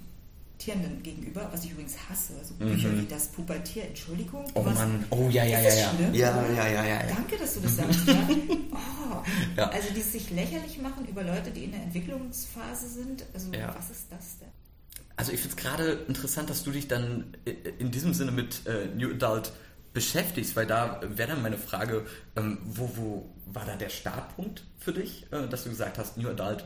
Pubertierenden 0.56 1.02
gegenüber, 1.02 1.48
was 1.52 1.64
ich 1.64 1.72
übrigens 1.72 1.96
hasse, 2.08 2.32
so 2.42 2.54
mhm. 2.54 2.70
Bücher 2.70 2.98
wie 2.98 3.06
das 3.06 3.28
Pubertier, 3.28 3.84
Entschuldigung. 3.84 4.44
Oh 4.54 4.64
was, 4.64 4.74
Mann, 4.74 5.04
oh 5.10 5.28
ja, 5.30 5.44
ja, 5.44 5.60
ja, 5.60 5.74
ja. 5.74 5.92
Ja, 6.12 6.50
ja, 6.50 6.68
ja, 6.68 6.84
ja, 6.84 7.02
Danke, 7.06 7.36
dass 7.36 7.54
du 7.54 7.60
das 7.60 7.76
sagst. 7.76 8.00
Oh, 9.08 9.22
ja. 9.56 9.68
Also 9.70 9.94
die 9.94 10.02
sich 10.02 10.30
lächerlich 10.30 10.78
machen 10.78 11.06
über 11.06 11.22
Leute, 11.22 11.50
die 11.50 11.64
in 11.64 11.72
der 11.72 11.82
Entwicklungsphase 11.82 12.88
sind. 12.88 13.24
Also 13.32 13.52
ja. 13.52 13.74
was 13.76 13.90
ist 13.90 14.06
das 14.10 14.38
denn? 14.38 14.48
Also 15.16 15.32
ich 15.32 15.40
finde 15.40 15.56
es 15.56 15.62
gerade 15.62 15.92
interessant, 16.08 16.50
dass 16.50 16.64
du 16.64 16.72
dich 16.72 16.88
dann 16.88 17.36
in 17.78 17.90
diesem 17.90 18.12
Sinne 18.12 18.32
mit 18.32 18.66
äh, 18.66 18.86
New 18.94 19.10
Adult 19.10 19.52
beschäftigst, 19.94 20.56
weil 20.56 20.66
da 20.66 21.00
wäre 21.02 21.30
dann 21.30 21.42
meine 21.42 21.56
Frage, 21.56 22.04
ähm, 22.36 22.58
wo, 22.64 22.90
wo 22.96 23.30
war 23.46 23.64
da 23.64 23.76
der 23.76 23.88
Startpunkt 23.88 24.64
für 24.78 24.92
dich, 24.92 25.26
äh, 25.30 25.48
dass 25.48 25.64
du 25.64 25.70
gesagt 25.70 25.98
hast, 25.98 26.18
New 26.18 26.28
Adult, 26.28 26.64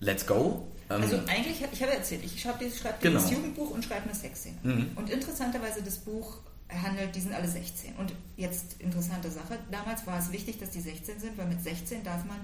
let's 0.00 0.26
go? 0.26 0.66
Ähm, 0.90 1.02
also 1.02 1.16
eigentlich, 1.28 1.62
ich 1.72 1.82
habe 1.82 1.92
erzählt, 1.92 2.24
ich 2.24 2.40
schreibe 2.40 2.64
dieses, 2.64 2.80
schreib 2.80 3.00
genau. 3.00 3.20
Jugendbuch 3.20 3.70
und 3.70 3.84
schreibe 3.84 4.04
eine 4.04 4.14
Sexszene. 4.14 4.56
Mhm. 4.62 4.90
Und 4.96 5.10
interessanterweise, 5.10 5.82
das 5.82 5.98
Buch 5.98 6.38
handelt, 6.68 7.14
die 7.14 7.20
sind 7.20 7.32
alle 7.32 7.48
16. 7.48 7.94
Und 7.96 8.12
jetzt 8.36 8.80
interessante 8.80 9.30
Sache, 9.30 9.58
damals 9.70 10.06
war 10.06 10.18
es 10.18 10.32
wichtig, 10.32 10.58
dass 10.58 10.70
die 10.70 10.80
16 10.80 11.20
sind, 11.20 11.38
weil 11.38 11.46
mit 11.46 11.62
16 11.62 12.02
darf 12.02 12.24
man, 12.24 12.38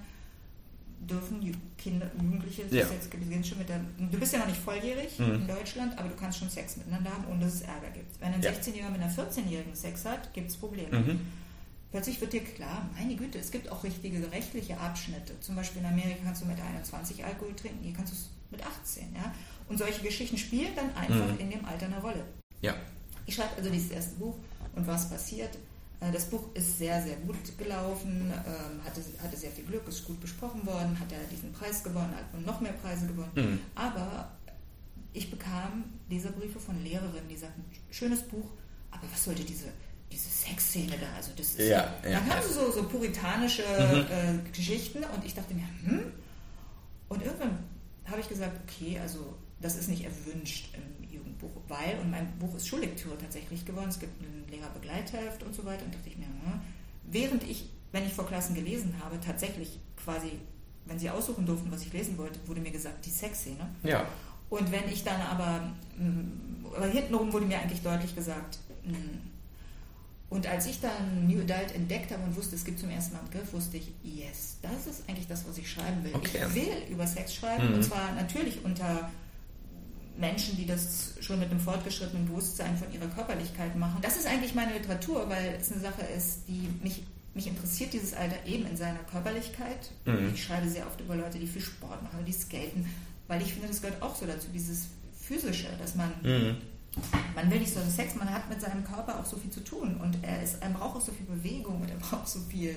dürfen 0.98 1.40
Kinder, 1.76 2.10
Jugendliche, 2.20 2.62
ja. 2.70 2.86
beginnt 3.12 3.46
schon 3.46 3.58
mit 3.58 3.68
der, 3.68 3.80
du 3.98 4.18
bist 4.18 4.32
ja 4.32 4.38
noch 4.38 4.46
nicht 4.46 4.60
volljährig 4.60 5.18
mhm. 5.18 5.34
in 5.34 5.46
Deutschland, 5.46 5.96
aber 5.98 6.08
du 6.08 6.16
kannst 6.16 6.38
schon 6.38 6.48
Sex 6.48 6.78
miteinander 6.78 7.10
haben, 7.10 7.24
ohne 7.30 7.44
dass 7.44 7.54
es 7.54 7.60
Ärger 7.62 7.90
gibt. 7.92 8.20
Wenn 8.20 8.32
ein 8.32 8.42
ja. 8.42 8.50
16-Jähriger 8.50 8.90
mit 8.90 9.02
einer 9.02 9.12
14-Jährigen 9.12 9.74
Sex 9.74 10.04
hat, 10.04 10.32
gibt 10.32 10.50
es 10.50 10.56
Probleme. 10.56 10.98
Mhm. 10.98 11.20
Plötzlich 11.96 12.20
wird 12.20 12.34
dir 12.34 12.44
klar, 12.44 12.90
meine 12.94 13.16
Güte, 13.16 13.38
es 13.38 13.50
gibt 13.50 13.72
auch 13.72 13.82
richtige 13.82 14.30
rechtliche 14.30 14.78
Abschnitte. 14.78 15.32
Zum 15.40 15.56
Beispiel 15.56 15.80
in 15.80 15.86
Amerika 15.86 16.18
kannst 16.24 16.42
du 16.42 16.46
mit 16.46 16.60
21 16.60 17.24
Alkohol 17.24 17.56
trinken, 17.56 17.82
hier 17.82 17.94
kannst 17.94 18.12
du 18.12 18.16
es 18.18 18.28
mit 18.50 18.62
18. 18.62 19.14
Ja? 19.14 19.34
Und 19.66 19.78
solche 19.78 20.02
Geschichten 20.02 20.36
spielen 20.36 20.72
dann 20.76 20.94
einfach 20.94 21.32
mhm. 21.32 21.38
in 21.38 21.48
dem 21.48 21.64
Alter 21.64 21.86
eine 21.86 21.98
Rolle. 21.98 22.22
Ja. 22.60 22.74
Ich 23.24 23.34
schreibe 23.34 23.56
also 23.56 23.70
dieses 23.70 23.92
erste 23.92 24.14
Buch 24.16 24.34
und 24.74 24.86
was 24.86 25.08
passiert. 25.08 25.56
Äh, 26.00 26.12
das 26.12 26.26
Buch 26.26 26.42
ist 26.52 26.76
sehr, 26.76 27.02
sehr 27.02 27.16
gut 27.16 27.36
gelaufen, 27.56 28.30
ähm, 28.30 28.84
hatte, 28.84 29.00
hatte 29.22 29.36
sehr 29.38 29.50
viel 29.50 29.64
Glück, 29.64 29.88
ist 29.88 30.04
gut 30.04 30.20
besprochen 30.20 30.66
worden, 30.66 31.00
hat 31.00 31.10
ja 31.10 31.16
diesen 31.32 31.50
Preis 31.54 31.82
gewonnen 31.82 32.12
und 32.34 32.44
noch 32.44 32.60
mehr 32.60 32.74
Preise 32.74 33.06
gewonnen. 33.06 33.32
Mhm. 33.34 33.60
Aber 33.74 34.32
ich 35.14 35.30
bekam 35.30 35.84
Leserbriefe 36.10 36.60
von 36.60 36.84
Lehrerinnen, 36.84 37.26
die 37.30 37.36
sagten, 37.36 37.64
schönes 37.90 38.20
Buch, 38.20 38.50
aber 38.90 39.04
was 39.10 39.24
sollte 39.24 39.44
diese, 39.44 39.68
diese 40.10 40.28
Sexszene 40.28 40.96
da? 40.98 41.16
Also 41.16 41.32
das 41.36 41.54
ist 41.54 41.68
ja, 41.68 41.94
ja, 42.04 42.10
dann 42.10 42.30
haben 42.30 42.42
sie 42.46 42.54
so, 42.54 42.70
so 42.70 42.84
puritanische 42.84 43.62
mhm. 43.62 44.46
äh, 44.46 44.50
Geschichten 44.52 44.98
und 44.98 45.24
ich 45.24 45.34
dachte 45.34 45.54
mir, 45.54 45.66
hm? 45.84 46.12
Und 47.08 47.24
irgendwann 47.24 47.58
habe 48.06 48.20
ich 48.20 48.28
gesagt, 48.28 48.58
okay, 48.64 48.98
also 48.98 49.34
das 49.60 49.76
ist 49.76 49.88
nicht 49.88 50.04
erwünscht 50.04 50.74
im 50.74 51.08
Jugendbuch, 51.08 51.50
weil, 51.68 51.98
und 52.00 52.10
mein 52.10 52.26
Buch 52.38 52.54
ist 52.54 52.68
Schullektüre 52.68 53.16
tatsächlich 53.18 53.64
geworden, 53.64 53.88
es 53.88 53.98
gibt 53.98 54.20
ein 54.20 54.44
Lehrerbegleitheft 54.50 55.42
und 55.42 55.54
so 55.54 55.64
weiter, 55.64 55.84
und 55.84 55.94
dachte 55.94 56.08
ich 56.08 56.18
mir, 56.18 56.26
hm, 56.26 56.60
während 57.04 57.42
ich, 57.44 57.70
wenn 57.92 58.06
ich 58.06 58.12
vor 58.12 58.26
Klassen 58.26 58.54
gelesen 58.54 58.94
habe, 59.02 59.18
tatsächlich 59.20 59.78
quasi, 60.02 60.32
wenn 60.84 60.98
sie 60.98 61.10
aussuchen 61.10 61.46
durften, 61.46 61.70
was 61.70 61.82
ich 61.82 61.92
lesen 61.92 62.18
wollte, 62.18 62.38
wurde 62.46 62.60
mir 62.60 62.70
gesagt, 62.70 63.04
die 63.06 63.10
Sexszene. 63.10 63.68
Ja. 63.82 64.06
Und 64.50 64.70
wenn 64.70 64.88
ich 64.88 65.02
dann 65.02 65.20
aber, 65.20 65.72
hm, 65.96 66.66
aber 66.74 66.86
hintenrum 66.86 67.32
wurde 67.32 67.46
mir 67.46 67.58
eigentlich 67.58 67.82
deutlich 67.82 68.14
gesagt, 68.14 68.58
hm, 68.84 69.20
und 70.28 70.46
als 70.46 70.66
ich 70.66 70.80
dann 70.80 71.28
New 71.28 71.40
Adult 71.40 71.74
entdeckt 71.74 72.10
habe 72.10 72.24
und 72.24 72.36
wusste, 72.36 72.56
es 72.56 72.64
gibt 72.64 72.80
zum 72.80 72.90
ersten 72.90 73.12
Mal 73.12 73.20
einen 73.20 73.30
Begriff, 73.30 73.52
wusste 73.52 73.76
ich, 73.76 73.92
yes, 74.02 74.56
das 74.60 74.86
ist 74.86 75.08
eigentlich 75.08 75.28
das, 75.28 75.46
was 75.48 75.56
ich 75.56 75.70
schreiben 75.70 76.02
will. 76.02 76.14
Okay. 76.14 76.40
Ich 76.48 76.54
will 76.54 76.72
über 76.90 77.06
Sex 77.06 77.34
schreiben 77.34 77.68
mhm. 77.68 77.74
und 77.74 77.84
zwar 77.84 78.12
natürlich 78.14 78.64
unter 78.64 79.10
Menschen, 80.18 80.56
die 80.56 80.66
das 80.66 81.14
schon 81.20 81.38
mit 81.38 81.50
einem 81.50 81.60
fortgeschrittenen 81.60 82.26
Bewusstsein 82.26 82.76
von 82.76 82.92
ihrer 82.92 83.06
Körperlichkeit 83.06 83.76
machen. 83.76 83.98
Das 84.02 84.16
ist 84.16 84.26
eigentlich 84.26 84.54
meine 84.54 84.72
Literatur, 84.72 85.28
weil 85.28 85.56
es 85.60 85.70
eine 85.70 85.80
Sache 85.80 86.02
ist, 86.16 86.48
die 86.48 86.68
mich, 86.82 87.04
mich 87.34 87.46
interessiert, 87.46 87.92
dieses 87.92 88.14
Alter 88.14 88.36
eben 88.46 88.66
in 88.66 88.76
seiner 88.76 88.98
Körperlichkeit. 89.10 89.90
Mhm. 90.06 90.32
Ich 90.34 90.42
schreibe 90.42 90.68
sehr 90.68 90.86
oft 90.86 91.00
über 91.00 91.14
Leute, 91.14 91.38
die 91.38 91.46
viel 91.46 91.62
Sport 91.62 92.02
machen, 92.02 92.24
die 92.26 92.32
skaten, 92.32 92.88
weil 93.28 93.42
ich 93.42 93.52
finde, 93.52 93.68
das 93.68 93.80
gehört 93.80 94.02
auch 94.02 94.16
so 94.16 94.26
dazu, 94.26 94.48
dieses 94.52 94.88
Physische, 95.20 95.68
dass 95.78 95.94
man 95.94 96.10
mhm 96.22 96.56
man 97.34 97.50
will 97.50 97.60
nicht 97.60 97.72
so 97.72 97.80
einen 97.80 97.90
Sex, 97.90 98.14
man 98.14 98.32
hat 98.32 98.48
mit 98.48 98.60
seinem 98.60 98.84
Körper 98.84 99.20
auch 99.20 99.26
so 99.26 99.36
viel 99.36 99.50
zu 99.50 99.60
tun 99.62 99.96
und 100.02 100.18
er, 100.22 100.42
ist, 100.42 100.56
er 100.60 100.70
braucht 100.70 100.96
auch 100.96 101.00
so 101.00 101.12
viel 101.12 101.26
Bewegung 101.26 101.80
und 101.80 101.90
er 101.90 101.96
braucht 101.96 102.28
so 102.28 102.40
viel, 102.40 102.76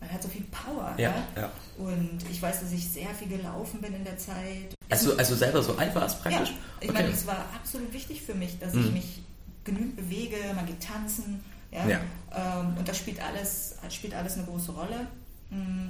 man 0.00 0.10
hat 0.10 0.22
so 0.22 0.28
viel 0.28 0.44
Power. 0.44 0.94
Ja, 0.96 1.14
ja. 1.36 1.50
Und 1.76 2.18
ich 2.30 2.40
weiß, 2.40 2.60
dass 2.60 2.72
ich 2.72 2.88
sehr 2.88 3.10
viel 3.10 3.28
gelaufen 3.28 3.80
bin 3.80 3.94
in 3.94 4.04
der 4.04 4.16
Zeit. 4.16 4.74
Also, 4.88 5.16
also 5.16 5.34
selber 5.34 5.62
so 5.62 5.76
war 5.76 6.06
es 6.06 6.14
praktisch? 6.14 6.50
Ja, 6.50 6.56
ich 6.80 6.88
okay. 6.88 7.02
meine, 7.02 7.12
es 7.12 7.26
war 7.26 7.44
absolut 7.54 7.92
wichtig 7.92 8.22
für 8.22 8.34
mich, 8.34 8.58
dass 8.58 8.72
mhm. 8.72 8.86
ich 8.86 8.92
mich 8.92 9.22
genügend 9.64 9.96
bewege, 9.96 10.36
man 10.54 10.66
geht 10.66 10.82
tanzen. 10.82 11.44
Ja? 11.70 11.86
ja. 11.86 12.00
Ähm, 12.34 12.76
und 12.78 12.88
das 12.88 12.96
spielt 12.96 13.20
alles, 13.22 13.76
spielt 13.90 14.14
alles 14.14 14.34
eine 14.34 14.44
große 14.44 14.72
Rolle. 14.72 15.08
Mm. 15.50 15.88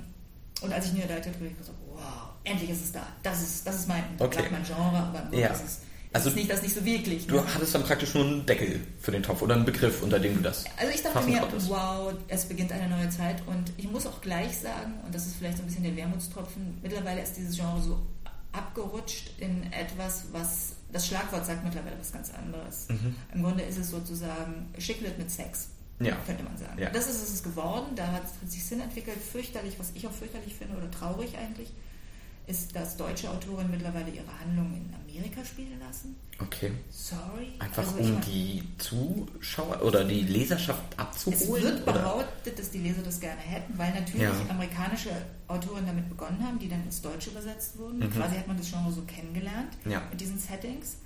Und 0.62 0.72
als 0.72 0.86
ich 0.86 0.92
mir 0.94 1.06
da 1.06 1.14
hatte, 1.14 1.30
habe 1.30 1.46
ich 1.46 1.58
gesagt, 1.58 1.76
wow, 1.92 2.30
endlich 2.44 2.70
ist 2.70 2.84
es 2.84 2.92
da. 2.92 3.02
Das 3.22 3.42
ist, 3.42 3.66
das 3.66 3.74
ist 3.74 3.88
mein, 3.88 4.04
okay. 4.18 4.44
mein 4.50 4.62
Genre, 4.62 4.96
aber 4.96 5.36
ja. 5.36 5.48
das 5.48 5.62
ist 5.62 5.80
also 6.14 6.29
ist 6.29 6.37
nicht 6.37 6.50
das 6.50 6.62
nicht 6.62 6.74
so 6.74 6.85
wirklich. 6.85 7.27
Du 7.27 7.35
ne? 7.35 7.44
hattest 7.55 7.74
dann 7.74 7.83
praktisch 7.83 8.14
nur 8.14 8.24
einen 8.24 8.46
Deckel 8.46 8.81
für 9.00 9.11
den 9.11 9.22
Topf 9.22 9.42
oder 9.42 9.57
einen 9.57 9.64
Begriff, 9.64 10.00
unter 10.00 10.20
dem 10.20 10.37
du 10.37 10.42
das. 10.42 10.64
Also 10.77 10.92
ich 10.94 11.03
dachte 11.03 11.27
mir, 11.29 11.40
konntest. 11.40 11.68
wow, 11.68 12.14
es 12.29 12.44
beginnt 12.46 12.70
eine 12.70 12.88
neue 12.88 13.11
Zeit 13.11 13.42
und 13.46 13.72
ich 13.77 13.90
muss 13.90 14.07
auch 14.07 14.20
gleich 14.20 14.57
sagen, 14.59 14.94
und 15.05 15.12
das 15.14 15.27
ist 15.27 15.37
vielleicht 15.37 15.57
so 15.57 15.64
ein 15.64 15.66
bisschen 15.66 15.83
der 15.83 15.96
Wermutstropfen, 15.96 16.79
mittlerweile 16.83 17.20
ist 17.20 17.37
dieses 17.37 17.57
Genre 17.57 17.83
so 17.83 18.00
abgerutscht 18.53 19.33
in 19.38 19.64
etwas, 19.72 20.27
was 20.31 20.77
das 20.92 21.09
Schlagwort 21.09 21.44
sagt 21.44 21.64
mittlerweile 21.64 21.98
was 21.98 22.12
ganz 22.12 22.33
anderes. 22.33 22.87
Mhm. 22.88 23.16
Im 23.35 23.42
Grunde 23.42 23.64
ist 23.64 23.79
es 23.79 23.90
sozusagen 23.90 24.72
Schicklet 24.79 25.18
mit 25.18 25.31
Sex. 25.31 25.70
Ja. 25.98 26.16
Könnte 26.27 26.44
man 26.44 26.57
sagen. 26.57 26.81
Ja. 26.81 26.90
Das 26.90 27.09
ist 27.09 27.22
es 27.22 27.42
geworden, 27.42 27.87
da 27.96 28.07
hat, 28.09 28.22
hat 28.22 28.50
sich 28.50 28.64
Sinn 28.64 28.81
entwickelt, 28.81 29.16
fürchterlich, 29.16 29.79
was 29.79 29.90
ich 29.94 30.07
auch 30.07 30.12
fürchterlich 30.12 30.55
finde 30.55 30.77
oder 30.77 30.90
traurig 30.90 31.37
eigentlich 31.38 31.72
ist, 32.46 32.74
dass 32.76 32.96
deutsche 32.96 33.30
Autoren 33.30 33.70
mittlerweile 33.70 34.11
ihre 34.11 34.38
Handlungen 34.40 34.74
in 34.74 34.94
Amerika 34.94 35.44
spielen 35.44 35.78
lassen. 35.80 36.16
Okay. 36.40 36.72
Sorry. 36.90 37.52
Einfach 37.59 37.87
also 37.87 37.98
um 37.98 38.20
die 38.20 38.62
Zuschauer 38.78 39.83
oder 39.83 40.04
die 40.04 40.22
Leserschaft 40.22 40.98
abzuholen? 40.98 41.64
Es 41.64 41.64
wird 41.64 41.85
behauptet, 41.85 42.59
dass 42.59 42.70
die 42.70 42.78
Leser 42.78 43.02
das 43.02 43.20
gerne 43.20 43.40
hätten, 43.40 43.78
weil 43.78 43.94
natürlich 43.94 44.22
ja. 44.22 44.33
amerikanische 44.50 45.11
Autoren 45.48 45.87
damit 45.87 46.09
begonnen 46.09 46.42
haben, 46.44 46.59
die 46.59 46.68
dann 46.68 46.83
ins 46.85 47.00
Deutsche 47.00 47.30
übersetzt 47.30 47.78
wurden. 47.78 47.98
Mhm. 47.98 48.11
Quasi 48.11 48.37
hat 48.37 48.46
man 48.46 48.57
das 48.57 48.68
Genre 48.68 48.92
so 48.92 49.02
kennengelernt 49.02 49.76
ja. 49.85 50.02
mit 50.11 50.20
diesen 50.20 50.38
Settings. 50.38 50.96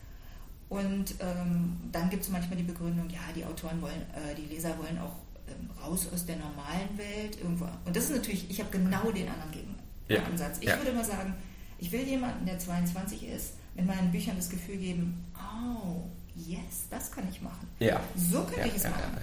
Und 0.68 1.14
ähm, 1.20 1.76
dann 1.92 2.10
gibt 2.10 2.24
es 2.24 2.28
manchmal 2.30 2.58
die 2.58 2.64
Begründung, 2.64 3.08
ja, 3.10 3.20
die 3.34 3.44
Autoren 3.44 3.80
wollen, 3.80 4.02
äh, 4.14 4.34
die 4.34 4.54
Leser 4.54 4.76
wollen 4.78 4.98
auch 4.98 5.14
ähm, 5.48 5.70
raus 5.82 6.08
aus 6.12 6.26
der 6.26 6.36
normalen 6.36 6.96
Welt 6.96 7.38
irgendwo. 7.40 7.66
Und 7.84 7.96
das 7.96 8.04
ist 8.04 8.16
natürlich, 8.16 8.50
ich 8.50 8.60
habe 8.60 8.70
genau 8.70 9.10
den 9.10 9.28
anderen 9.28 9.50
Gegen 9.50 9.77
ja. 10.08 10.22
Ansatz. 10.22 10.58
Ich 10.60 10.68
ja. 10.68 10.78
würde 10.78 10.92
mal 10.92 11.04
sagen, 11.04 11.34
ich 11.78 11.92
will 11.92 12.02
jemanden, 12.02 12.46
der 12.46 12.58
22 12.58 13.28
ist, 13.28 13.52
mit 13.74 13.86
meinen 13.86 14.10
Büchern 14.10 14.36
das 14.36 14.50
Gefühl 14.50 14.76
geben, 14.76 15.24
oh, 15.36 16.02
yes, 16.34 16.88
das 16.90 17.10
kann 17.12 17.24
ich 17.30 17.40
machen. 17.40 17.68
Ja. 17.78 18.00
So 18.16 18.42
könnte 18.42 18.68
ich 18.68 18.76
es 18.76 18.84
machen. 18.84 19.18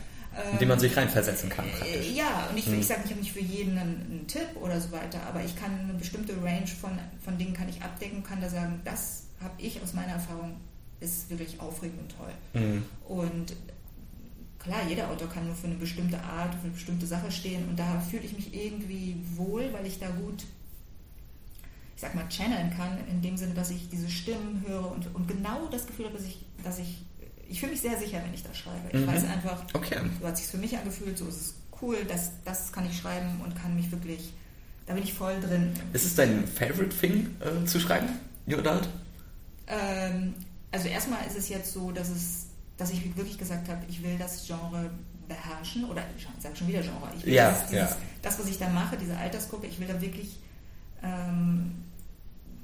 In 0.51 0.59
dem 0.59 0.67
man 0.67 0.79
sich 0.79 0.95
reinversetzen 0.95 1.49
kann. 1.49 1.65
Äh, 1.65 1.71
praktisch. 1.71 2.11
Ja, 2.11 2.47
und 2.49 2.57
ich, 2.57 2.65
hm. 2.65 2.79
ich 2.79 2.87
sage, 2.87 3.01
ich 3.05 3.11
habe 3.11 3.21
nicht 3.21 3.31
für 3.31 3.41
jeden 3.41 3.77
einen, 3.77 4.05
einen, 4.09 4.27
Tipp 4.27 4.47
oder 4.61 4.79
so 4.81 4.91
weiter, 4.91 5.19
aber 5.27 5.43
ich 5.43 5.55
kann 5.55 5.71
eine 5.79 5.93
bestimmte 5.93 6.33
Range 6.43 6.67
von, 6.67 6.91
von 7.23 7.37
Dingen 7.37 7.53
kann 7.53 7.69
ich 7.69 7.81
abdecken, 7.81 8.21
kann 8.21 8.41
da 8.41 8.49
sagen, 8.49 8.81
das 8.83 9.23
habe 9.41 9.53
ich 9.57 9.81
aus 9.81 9.93
meiner 9.93 10.13
Erfahrung, 10.13 10.57
ist 10.99 11.29
wirklich 11.29 11.59
aufregend 11.61 12.01
und 12.01 12.17
toll. 12.17 12.33
Hm. 12.53 12.85
Und 13.07 13.55
klar, 14.59 14.81
jeder 14.89 15.09
Autor 15.09 15.29
kann 15.29 15.45
nur 15.45 15.55
für 15.55 15.67
eine 15.67 15.75
bestimmte 15.75 16.19
Art, 16.21 16.53
für 16.55 16.63
eine 16.63 16.71
bestimmte 16.71 17.05
Sache 17.05 17.31
stehen 17.31 17.69
und 17.69 17.79
da 17.79 18.01
fühle 18.01 18.23
ich 18.23 18.33
mich 18.33 18.53
irgendwie 18.53 19.15
wohl, 19.35 19.71
weil 19.71 19.85
ich 19.85 19.99
da 19.99 20.07
gut, 20.09 20.43
ich 21.95 22.01
sag 22.01 22.13
mal, 22.13 22.27
channeln 22.29 22.75
kann, 22.75 22.97
in 23.09 23.21
dem 23.21 23.37
Sinne, 23.37 23.53
dass 23.53 23.69
ich 23.69 23.89
diese 23.89 24.09
Stimmen 24.09 24.63
höre 24.67 24.91
und, 24.91 25.13
und 25.15 25.27
genau 25.27 25.67
das 25.71 25.87
Gefühl 25.87 26.05
habe, 26.05 26.17
dass 26.17 26.25
ich, 26.25 26.45
dass 26.63 26.79
ich 26.79 27.05
ich 27.47 27.59
fühle 27.59 27.71
mich 27.71 27.81
sehr 27.81 27.97
sicher, 27.97 28.21
wenn 28.23 28.33
ich 28.33 28.43
das 28.43 28.57
schreibe. 28.57 28.89
Ich 28.91 28.99
mhm. 28.99 29.07
weiß 29.07 29.23
einfach, 29.25 29.63
okay. 29.73 29.97
so 30.19 30.27
hat 30.27 30.37
sich 30.37 30.47
für 30.47 30.57
mich 30.57 30.75
angefühlt, 30.77 31.17
so 31.17 31.27
ist 31.27 31.41
es 31.41 31.53
cool, 31.81 31.97
das, 32.07 32.31
das 32.43 32.71
kann 32.71 32.85
ich 32.85 32.97
schreiben 32.97 33.41
und 33.43 33.55
kann 33.55 33.75
mich 33.75 33.91
wirklich, 33.91 34.33
da 34.87 34.93
bin 34.93 35.03
ich 35.03 35.13
voll 35.13 35.39
drin. 35.39 35.73
Ist 35.93 36.05
es 36.05 36.15
dein 36.15 36.47
Favorite 36.47 36.95
Thing 36.95 37.35
äh, 37.39 37.65
zu 37.65 37.79
schreiben, 37.79 38.07
New 38.45 38.57
Adult? 38.57 38.89
Ähm, 39.67 40.33
also 40.71 40.87
erstmal 40.87 41.25
ist 41.27 41.37
es 41.37 41.49
jetzt 41.49 41.73
so, 41.73 41.91
dass 41.91 42.09
es, 42.09 42.47
dass 42.77 42.91
ich 42.91 43.15
wirklich 43.15 43.37
gesagt 43.37 43.69
habe, 43.69 43.81
ich 43.87 44.03
will 44.03 44.17
das 44.17 44.45
Genre 44.45 44.89
beherrschen 45.27 45.85
oder 45.85 46.03
ich 46.17 46.27
sage 46.41 46.55
schon 46.55 46.67
wieder 46.67 46.81
Genre. 46.81 47.09
Ich 47.17 47.25
will 47.25 47.33
ja, 47.33 47.51
dieses, 47.51 47.67
dieses, 47.69 47.89
ja. 47.91 47.97
das, 48.21 48.39
was 48.39 48.47
ich 48.47 48.57
da 48.59 48.69
mache, 48.69 48.97
diese 48.97 49.17
Altersgruppe, 49.17 49.67
ich 49.67 49.79
will 49.79 49.87
da 49.87 49.99
wirklich 49.99 50.37
ähm, 51.05 51.71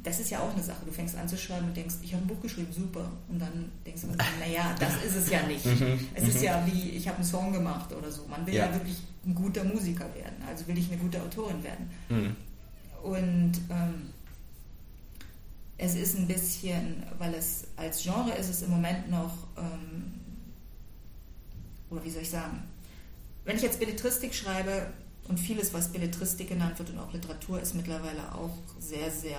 das 0.04 0.20
ist 0.20 0.32
ja 0.32 0.40
auch 0.40 0.52
eine 0.54 0.64
Sache. 0.64 0.84
Du 0.86 0.92
fängst 0.92 1.16
an 1.16 1.28
zu 1.28 1.38
schreiben 1.38 1.68
und 1.68 1.78
denkst, 1.78 1.96
ich 2.02 2.14
habe 2.14 2.24
ein 2.24 2.28
Buch 2.28 2.42
geschrieben, 2.42 2.74
super. 2.74 3.12
Und 3.30 3.40
dann 3.40 3.72
denkst 3.86 4.02
du, 4.02 4.08
naja, 4.40 4.76
das 4.80 5.04
ist 5.04 5.16
es 5.16 5.30
ja 5.30 5.44
nicht. 5.44 5.66
Mhm. 5.66 6.08
es 6.16 6.28
ist 6.28 6.40
mhm. 6.40 6.44
ja 6.44 6.66
wie, 6.66 6.90
ich 6.92 7.08
habe 7.08 7.18
einen 7.18 7.26
Song 7.26 7.54
gemacht 7.54 7.94
oder 7.94 8.12
so. 8.12 8.26
Man 8.28 8.46
will 8.48 8.56
ja. 8.56 8.66
ja. 8.66 8.74
wirklich 8.74 8.98
ein 9.26 9.36
guter 9.36 9.64
Musiker 9.64 10.14
werden. 10.16 10.42
Also 10.48 10.68
will 10.68 10.78
ich 10.78 10.92
eine 10.92 11.00
gute 11.00 11.22
Autorin 11.22 11.64
werden. 11.64 11.90
Mhm. 12.10 12.36
Und 13.04 13.54
ähm, 13.70 14.10
es 15.78 15.96
ist 15.96 16.18
ein 16.18 16.28
bisschen, 16.28 17.04
weil 17.18 17.34
es 17.34 17.66
als 17.76 18.02
Genre 18.04 18.32
ist 18.34 18.50
es 18.50 18.62
im 18.64 18.72
Moment 18.72 19.10
noch, 19.10 19.48
ähm, 19.58 20.14
oder 21.90 22.04
wie 22.04 22.10
soll 22.10 22.22
ich 22.22 22.30
sagen, 22.30 22.64
wenn 23.46 23.56
ich 23.56 23.64
jetzt 23.64 23.80
Belletristik 23.80 24.34
schreibe, 24.34 24.88
und 25.28 25.40
vieles, 25.40 25.74
was 25.74 25.90
Belletristik 25.90 26.50
genannt 26.50 26.78
wird 26.80 26.90
und 26.90 27.00
auch 27.00 27.14
Literatur, 27.14 27.62
ist 27.62 27.76
mittlerweile 27.76 28.34
auch 28.34 28.58
sehr, 28.80 29.10
sehr 29.12 29.38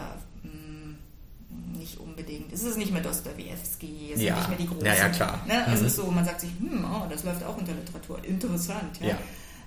nicht 1.76 1.98
unbedingt. 1.98 2.52
Es 2.52 2.62
ist 2.62 2.76
nicht 2.78 2.92
mehr 2.92 3.02
Dostoevsky, 3.02 4.12
es 4.14 4.22
ja. 4.22 4.34
sind 4.34 4.36
nicht 4.36 4.48
mehr 4.48 4.58
die 4.58 4.66
großen. 4.66 4.84
Ja, 4.84 4.94
ja, 4.94 5.08
klar. 5.08 5.44
Ne? 5.46 5.64
Mhm. 5.66 5.74
Es 5.74 5.80
ist 5.82 5.96
so, 5.96 6.10
man 6.10 6.24
sagt 6.24 6.40
sich, 6.40 6.50
hm, 6.58 6.84
oh, 6.84 7.06
das 7.10 7.24
läuft 7.24 7.42
auch 7.44 7.56
unter 7.56 7.72
Literatur. 7.72 8.24
Interessant, 8.24 9.00
ja. 9.00 9.08
ja. 9.08 9.18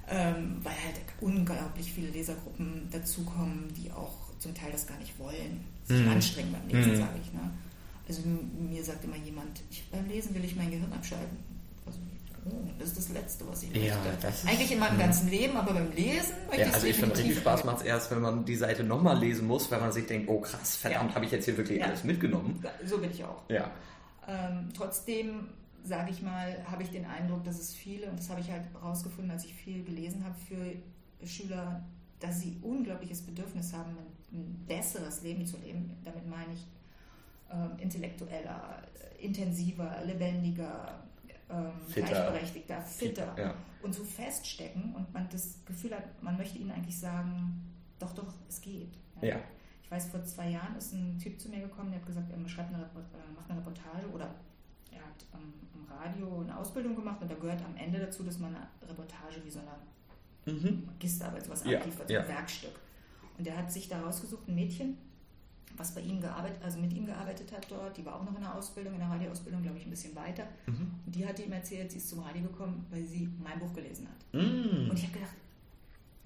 Ähm, 0.08 0.58
weil 0.64 0.74
halt 0.74 1.02
unglaublich 1.20 1.92
viele 1.92 2.10
Lesergruppen 2.10 2.88
dazukommen, 2.92 3.74
die 3.76 3.92
auch 3.92 4.14
zum 4.40 4.54
Teil 4.54 4.72
das 4.72 4.86
gar 4.86 4.98
nicht 5.00 5.18
wollen, 5.18 5.66
sich 5.86 6.00
mhm. 6.02 6.12
anstrengen 6.12 6.52
beim 6.52 6.68
Lesen, 6.68 6.94
mhm. 6.94 6.98
sage 6.98 7.20
ich. 7.24 7.34
Ne? 7.34 7.40
Also 8.08 8.22
mir 8.70 8.84
sagt 8.84 9.04
immer 9.04 9.18
jemand, 9.18 9.62
ich, 9.72 9.84
beim 9.92 10.08
Lesen 10.08 10.36
will 10.36 10.46
ich 10.46 10.56
mein 10.56 10.70
Gehirn 10.70 10.94
abschalten. 10.94 11.38
Das 12.78 12.90
ist 12.90 12.98
das 12.98 13.10
Letzte, 13.10 13.48
was 13.48 13.64
ich 13.64 13.76
ja, 13.76 13.96
möchte. 13.98 14.28
Eigentlich 14.48 14.72
in 14.72 14.80
meinem 14.80 15.00
ganzen 15.00 15.30
Leben, 15.30 15.58
aber 15.58 15.74
beim 15.74 15.92
Lesen 15.94 16.36
möchte 16.48 16.62
ja, 16.62 16.72
Also 16.72 16.86
ich 16.86 16.96
finde, 16.96 17.18
richtig 17.18 17.38
Spaß 17.40 17.64
macht 17.64 17.78
es 17.78 17.84
erst, 17.84 18.12
wenn 18.12 18.22
man 18.22 18.46
die 18.46 18.56
Seite 18.56 18.84
nochmal 18.84 19.18
lesen 19.18 19.48
muss, 19.48 19.72
weil 19.72 19.80
man 19.80 19.92
sich 19.92 20.06
denkt, 20.06 20.30
oh 20.30 20.42
krass, 20.42 20.76
verdammt, 20.76 21.10
ja. 21.10 21.16
habe 21.16 21.26
ich 21.26 21.32
jetzt 21.32 21.46
hier 21.46 21.58
wirklich 21.58 21.80
ja. 21.80 21.88
alles 21.88 22.04
mitgenommen. 22.04 22.64
So 22.86 23.00
bin 23.00 23.10
ich 23.10 23.24
auch. 23.24 23.50
Ja. 23.50 23.72
Ähm, 24.28 24.70
trotzdem, 24.76 25.50
sage 25.84 26.12
ich 26.12 26.22
mal, 26.22 26.64
habe 26.70 26.84
ich 26.84 26.92
den 26.92 27.06
Eindruck, 27.06 27.44
dass 27.44 27.60
es 27.60 27.74
viele, 27.74 28.08
und 28.12 28.20
das 28.20 28.30
habe 28.30 28.42
ich 28.42 28.52
halt 28.52 28.64
herausgefunden, 28.74 29.32
als 29.32 29.46
ich 29.46 29.54
viel 29.54 29.84
gelesen 29.84 30.24
habe 30.24 30.36
für 30.48 31.26
Schüler, 31.26 31.84
dass 32.20 32.42
sie 32.42 32.58
unglaubliches 32.62 33.22
Bedürfnis 33.22 33.74
haben, 33.74 33.98
ein 34.32 34.66
besseres 34.68 35.24
Leben 35.24 35.48
zu 35.48 35.58
leben. 35.58 35.98
Damit 36.04 36.28
meine 36.28 36.54
ich 36.54 36.68
äh, 37.50 37.82
intellektueller, 37.82 38.84
intensiver, 39.20 39.98
lebendiger, 40.06 41.05
ähm, 41.50 41.72
gleichberechtigter, 41.94 42.82
fitter 42.82 43.36
ja. 43.38 43.54
und 43.82 43.94
so 43.94 44.04
feststecken 44.04 44.96
und 44.96 45.14
man 45.14 45.28
das 45.30 45.60
Gefühl 45.66 45.96
hat, 45.96 46.22
man 46.22 46.38
möchte 46.38 46.58
ihnen 46.58 46.72
eigentlich 46.72 47.00
sagen, 47.00 47.62
doch, 48.00 48.14
doch, 48.14 48.34
es 48.50 48.62
geht. 48.62 48.98
Ja. 49.22 49.30
ja. 49.30 49.40
Ich 49.84 49.92
weiß, 49.92 50.08
vor 50.08 50.24
zwei 50.24 50.50
Jahren 50.50 50.76
ist 50.76 50.94
ein 50.94 51.20
Typ 51.20 51.40
zu 51.40 51.50
mir 51.50 51.60
gekommen, 51.60 51.92
der 51.92 52.00
hat 52.00 52.08
gesagt, 52.08 52.32
er 52.32 52.50
schreibt 52.50 52.74
eine, 52.74 52.84
äh, 52.84 53.34
macht 53.36 53.50
eine 53.50 53.60
Reportage 53.60 54.08
oder 54.12 54.34
er 54.92 55.00
hat 55.00 55.26
ähm, 55.34 55.54
im 55.74 55.86
Radio 55.92 56.42
eine 56.42 56.58
Ausbildung 56.58 56.96
gemacht 56.96 57.22
und 57.22 57.30
da 57.30 57.36
gehört 57.36 57.64
am 57.64 57.76
Ende 57.78 58.00
dazu, 58.00 58.24
dass 58.24 58.40
man 58.40 58.56
eine 58.56 58.68
Reportage 58.90 59.44
wie 59.44 59.52
so 59.52 59.60
eine 59.60 60.58
mhm. 60.58 60.86
Magisterarbeit, 60.88 61.46
sowas 61.46 61.64
ja. 61.66 61.78
abliefert, 61.78 62.08
so 62.08 62.18
ein 62.18 62.28
Werkstück. 62.28 62.80
Und 63.38 63.46
er 63.46 63.58
hat 63.58 63.72
sich 63.72 63.88
da 63.88 64.02
rausgesucht, 64.02 64.48
ein 64.48 64.56
Mädchen, 64.56 64.98
was 65.78 65.94
bei 65.94 66.02
ihm 66.02 66.22
gearbeitet, 66.22 66.60
also 66.64 66.80
mit 66.80 66.94
ihm 66.94 67.06
gearbeitet 67.06 67.52
hat 67.52 67.70
dort. 67.70 67.98
Die 67.98 68.06
war 68.06 68.16
auch 68.16 68.24
noch 68.24 68.36
in 68.36 68.42
der 68.42 68.56
Ausbildung, 68.56 68.94
in 68.94 69.00
der 69.00 69.10
Radioausbildung, 69.10 69.62
glaube 69.62 69.78
ich, 69.78 69.86
ein 69.86 69.90
bisschen 69.90 70.16
weiter. 70.16 70.44
Mhm. 70.68 70.92
Und 71.06 71.16
die 71.16 71.26
hatte 71.28 71.44
ihm 71.44 71.52
erzählt, 71.52 71.92
sie 71.92 71.98
ist 71.98 72.10
zum 72.10 72.20
Radio 72.20 72.44
gekommen, 72.44 72.86
weil 72.90 73.04
sie 73.04 73.30
mein 73.44 73.60
Buch 73.60 73.74
gelesen 73.74 74.08
hat. 74.08 74.42
Mhm. 74.42 74.90
Und 74.90 74.98
ich 74.98 75.04
habe 75.04 75.14
gedacht, 75.14 75.36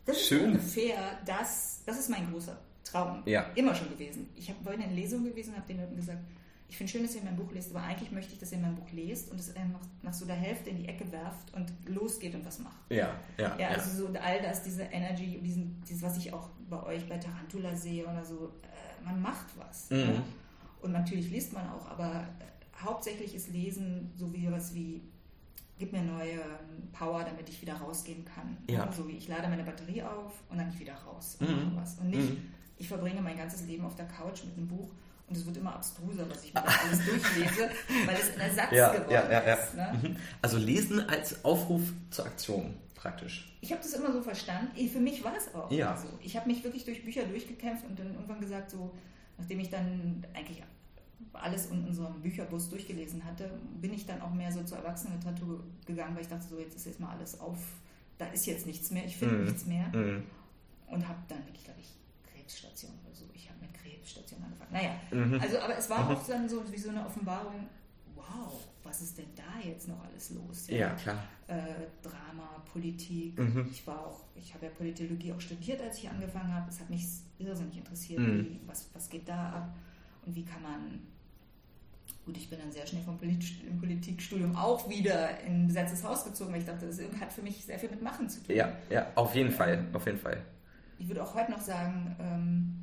das 0.06 0.22
Schön. 0.22 0.40
ist 0.40 0.46
ungefähr 0.46 1.20
das, 1.26 1.82
das 1.86 2.00
ist 2.00 2.10
mein 2.10 2.32
großer 2.32 2.58
Traum. 2.84 3.24
Ja. 3.26 3.44
Immer 3.56 3.76
schon 3.76 3.90
gewesen. 3.90 4.30
Ich 4.36 4.50
habe 4.50 4.60
vorhin 4.64 4.82
eine 4.82 4.94
Lesung 4.94 5.24
gewesen 5.24 5.52
und 5.52 5.58
habe 5.58 5.68
den 5.68 5.78
Leuten 5.78 5.96
gesagt, 5.96 6.20
ich 6.70 6.78
finde 6.78 6.92
schön, 6.92 7.02
dass 7.02 7.16
ihr 7.16 7.24
mein 7.24 7.36
Buch 7.36 7.52
lest, 7.52 7.76
aber 7.76 7.84
eigentlich 7.84 8.12
möchte 8.12 8.34
ich, 8.34 8.40
dass 8.40 8.52
ihr 8.52 8.60
mein 8.60 8.76
Buch 8.76 8.92
lest 8.92 9.32
und 9.32 9.40
es 9.40 9.54
nach, 9.56 9.80
nach 10.04 10.14
so 10.14 10.26
der 10.26 10.36
Hälfte 10.36 10.70
in 10.70 10.78
die 10.78 10.88
Ecke 10.88 11.12
werft 11.12 11.52
und 11.54 11.74
losgeht 11.88 12.36
und 12.36 12.46
was 12.46 12.60
macht. 12.60 12.78
Ja, 12.90 13.16
ja. 13.38 13.58
Ja, 13.58 13.70
also 13.70 14.06
so 14.06 14.20
all 14.20 14.40
das, 14.42 14.62
diese 14.62 14.84
Energy, 14.84 15.40
diesen, 15.44 15.82
dieses, 15.88 16.04
was 16.04 16.18
ich 16.18 16.32
auch 16.32 16.50
bei 16.70 16.82
euch 16.84 17.10
bei 17.10 17.18
Tarantula 17.18 17.76
sehe 17.76 18.04
oder 18.04 18.24
so, 18.24 18.54
man 19.04 19.22
macht 19.22 19.48
was. 19.58 19.90
Mhm. 19.90 19.98
Ja? 19.98 20.24
Und 20.82 20.92
natürlich 20.92 21.30
liest 21.30 21.54
man 21.54 21.68
auch, 21.70 21.90
aber 21.90 22.26
äh, 22.40 22.84
hauptsächlich 22.84 23.36
ist 23.36 23.50
Lesen 23.50 24.12
so 24.16 24.34
wie 24.34 24.50
was 24.52 24.74
wie, 24.74 25.02
gib 25.78 25.92
mir 25.92 26.02
neue 26.02 26.32
ähm, 26.32 26.92
Power, 26.92 27.24
damit 27.24 27.50
ich 27.50 27.62
wieder 27.62 27.76
rausgehen 27.76 28.26
kann. 28.26 28.58
Ja. 28.70 28.90
So 28.92 29.08
wie 29.08 29.18
ich 29.18 29.28
lade 29.28 29.48
meine 29.48 29.64
Batterie 29.64 30.04
auf 30.04 30.34
und 30.50 30.58
dann 30.58 30.70
ich 30.70 30.80
wieder 30.80 30.96
raus 30.96 31.38
und 31.40 31.50
mhm. 31.50 31.66
mache 31.66 31.84
was. 31.84 32.00
Und 32.00 32.10
nicht, 32.10 32.30
mhm. 32.30 32.54
ich 32.78 32.88
verbringe 32.88 33.22
mein 33.22 33.38
ganzes 33.38 33.66
Leben 33.66 33.86
auf 33.86 33.96
der 33.96 34.08
Couch 34.08 34.44
mit 34.46 34.58
einem 34.58 34.68
Buch 34.68 34.90
und 35.28 35.38
es 35.38 35.46
wird 35.46 35.58
immer 35.58 35.76
abstruser, 35.76 36.28
was 36.30 36.44
ich 36.44 36.54
mir 36.54 36.64
alles 36.66 37.06
durchlese, 37.06 37.70
weil 38.06 38.16
es 38.16 38.34
ein 38.34 38.40
Ersatz 38.40 38.72
ja, 38.72 38.94
geworden 38.94 39.12
ja, 39.12 39.32
ja, 39.32 39.54
ist. 39.54 39.76
Ne? 39.76 40.00
Mhm. 40.02 40.16
Also 40.42 40.58
Lesen 40.58 41.08
als 41.08 41.46
Aufruf 41.46 41.82
zur 42.10 42.26
Aktion 42.26 42.74
praktisch. 43.00 43.58
Ich 43.62 43.72
habe 43.72 43.82
das 43.82 43.94
immer 43.94 44.12
so 44.12 44.22
verstanden. 44.22 44.76
Für 44.88 45.00
mich 45.00 45.24
war 45.24 45.36
es 45.36 45.54
auch 45.56 45.72
ja. 45.72 45.96
so. 45.96 46.08
Ich 46.22 46.36
habe 46.36 46.48
mich 46.48 46.64
wirklich 46.64 46.84
durch 46.84 47.04
Bücher 47.04 47.24
durchgekämpft 47.24 47.86
und 47.86 47.98
dann 47.98 48.14
irgendwann 48.14 48.42
gesagt, 48.42 48.70
so, 48.70 48.94
nachdem 49.38 49.60
ich 49.60 49.70
dann 49.70 50.26
eigentlich 50.34 50.62
alles 51.34 51.68
in 51.68 51.86
unserem 51.86 52.22
Bücherbus 52.22 52.70
durchgelesen 52.70 53.24
hatte, 53.24 53.50
bin 53.80 53.94
ich 53.94 54.06
dann 54.06 54.22
auch 54.22 54.34
mehr 54.34 54.52
so 54.52 54.64
zur 54.64 54.80
Erwachsenenliteratur 54.80 55.64
gegangen, 55.86 56.16
weil 56.16 56.24
ich 56.24 56.28
dachte, 56.28 56.48
so, 56.50 56.60
jetzt 56.60 56.76
ist 56.76 56.86
jetzt 56.86 57.00
mal 57.00 57.12
alles 57.12 57.40
auf, 57.40 57.58
da 58.18 58.28
ist 58.28 58.46
jetzt 58.46 58.66
nichts 58.66 58.92
mehr, 58.92 59.06
ich 59.06 59.16
finde 59.16 59.36
mm. 59.36 59.44
nichts 59.46 59.66
mehr. 59.66 59.88
Mm. 59.90 60.24
Und 60.88 61.08
habe 61.08 61.20
dann 61.28 61.46
wirklich, 61.46 61.64
glaube 61.64 61.80
ich, 61.80 61.94
Krebsstation 62.34 62.92
oder 63.06 63.16
so. 63.16 63.26
Ich 63.34 63.48
habe 63.48 63.60
mit 63.62 63.74
Krebsstation 63.74 64.44
angefangen. 64.44 64.72
Naja, 64.74 64.96
mhm. 65.12 65.40
also, 65.40 65.60
aber 65.60 65.78
es 65.78 65.90
war 65.90 66.04
mhm. 66.04 66.16
auch 66.16 66.28
dann 66.28 66.50
so 66.50 66.64
wie 66.72 66.78
so 66.78 66.90
eine 66.90 67.06
Offenbarung, 67.06 67.70
wow, 68.16 68.68
was 68.90 69.02
ist 69.02 69.18
denn 69.18 69.28
da 69.36 69.68
jetzt 69.68 69.88
noch 69.88 70.04
alles 70.04 70.32
los? 70.32 70.68
Ja, 70.68 70.78
ja 70.78 70.90
klar. 70.96 71.24
Äh, 71.48 71.56
Drama, 72.02 72.64
Politik. 72.72 73.38
Mhm. 73.38 73.68
Ich 73.72 73.86
war 73.86 74.08
auch, 74.08 74.24
ich 74.36 74.54
habe 74.54 74.66
ja 74.66 74.72
Politologie 74.72 75.32
auch 75.32 75.40
studiert, 75.40 75.82
als 75.82 76.00
ich 76.00 76.10
angefangen 76.10 76.54
habe. 76.54 76.70
Es 76.70 76.80
hat 76.80 76.90
mich 76.90 77.06
irrsinnig 77.38 77.78
interessiert, 77.78 78.20
mhm. 78.20 78.46
wie, 78.46 78.60
was, 78.66 78.90
was 78.94 79.10
geht 79.10 79.30
da 79.30 79.52
ab 79.52 79.76
und 80.26 80.36
wie 80.36 80.44
kann 80.44 80.62
man. 80.62 81.02
Gut, 82.26 82.38
ich 82.38 82.50
bin 82.50 82.60
dann 82.60 82.72
sehr 82.72 82.86
schnell 82.86 83.04
vom 83.04 83.18
Polit 83.18 83.44
im 83.68 83.80
Politikstudium 83.80 84.56
auch 84.56 84.90
wieder 84.90 85.40
in 85.42 85.64
ein 85.64 85.68
besetztes 85.68 86.04
Haus 86.04 86.26
gezogen, 86.26 86.52
weil 86.52 86.60
ich 86.60 86.66
dachte, 86.66 86.88
das 86.88 87.00
hat 87.20 87.32
für 87.32 87.42
mich 87.42 87.64
sehr 87.64 87.80
viel 87.80 87.90
mit 87.90 88.02
Machen 88.02 88.28
zu 88.28 88.44
tun. 88.44 88.56
Ja, 88.56 88.74
ja, 88.90 89.08
auf 89.16 89.34
jeden 89.36 89.52
Fall, 89.52 89.86
auf 89.94 90.06
jeden 90.06 90.20
Fall. 90.20 90.44
Ich 90.98 91.08
würde 91.08 91.24
auch 91.24 91.34
heute 91.34 91.52
noch 91.52 91.62
sagen, 91.62 92.16
ähm, 92.20 92.79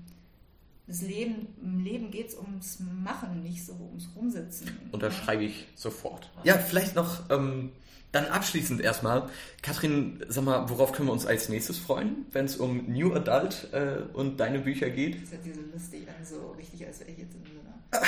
das 0.87 1.03
Leben, 1.03 1.49
im 1.61 1.81
Leben 1.81 2.11
geht 2.11 2.29
es 2.29 2.37
ums 2.37 2.79
Machen, 2.81 3.43
nicht 3.43 3.65
so 3.65 3.73
ums 3.73 4.09
Rumsitzen. 4.15 4.71
Unterschreibe 4.93 5.45
ich 5.45 5.67
sofort. 5.75 6.31
Ja, 6.45 6.59
vielleicht 6.59 6.95
noch 6.95 7.29
ähm, 7.29 7.73
dann 8.13 8.27
abschließend 8.27 8.81
erstmal. 8.81 9.29
Kathrin, 9.63 10.25
sag 10.29 10.45
mal, 10.45 10.71
worauf 10.71 10.93
können 10.93 11.09
wir 11.09 11.13
uns 11.13 11.27
als 11.27 11.49
nächstes 11.49 11.79
freuen, 11.79 12.27
wenn 12.31 12.45
es 12.45 12.57
um 12.57 12.87
New 12.87 13.13
Adult 13.15 13.69
äh, 13.73 14.03
und 14.13 14.39
deine 14.39 14.61
Bücher 14.61 14.89
geht? 14.91 15.23
Das 15.23 15.33
hört 15.33 15.43
sich 15.43 15.55
so 15.55 15.61
lustig 15.73 16.09
an, 16.09 16.25
so 16.25 16.51
richtig, 16.53 16.87
als 16.87 17.01
wäre 17.01 17.11
ich 17.11 17.19
jetzt 17.19 17.35
in 17.35 17.43
so 17.45 17.61
einer. 17.61 18.03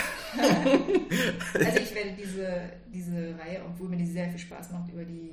also 1.54 1.78
ich 1.80 1.94
werde 1.94 2.16
diese, 2.16 2.72
diese 2.92 3.38
Reihe, 3.38 3.62
obwohl 3.66 3.88
mir 3.88 3.96
die 3.96 4.06
sehr 4.06 4.28
viel 4.28 4.38
Spaß 4.38 4.70
macht, 4.70 4.92
über 4.92 5.04
die 5.04 5.30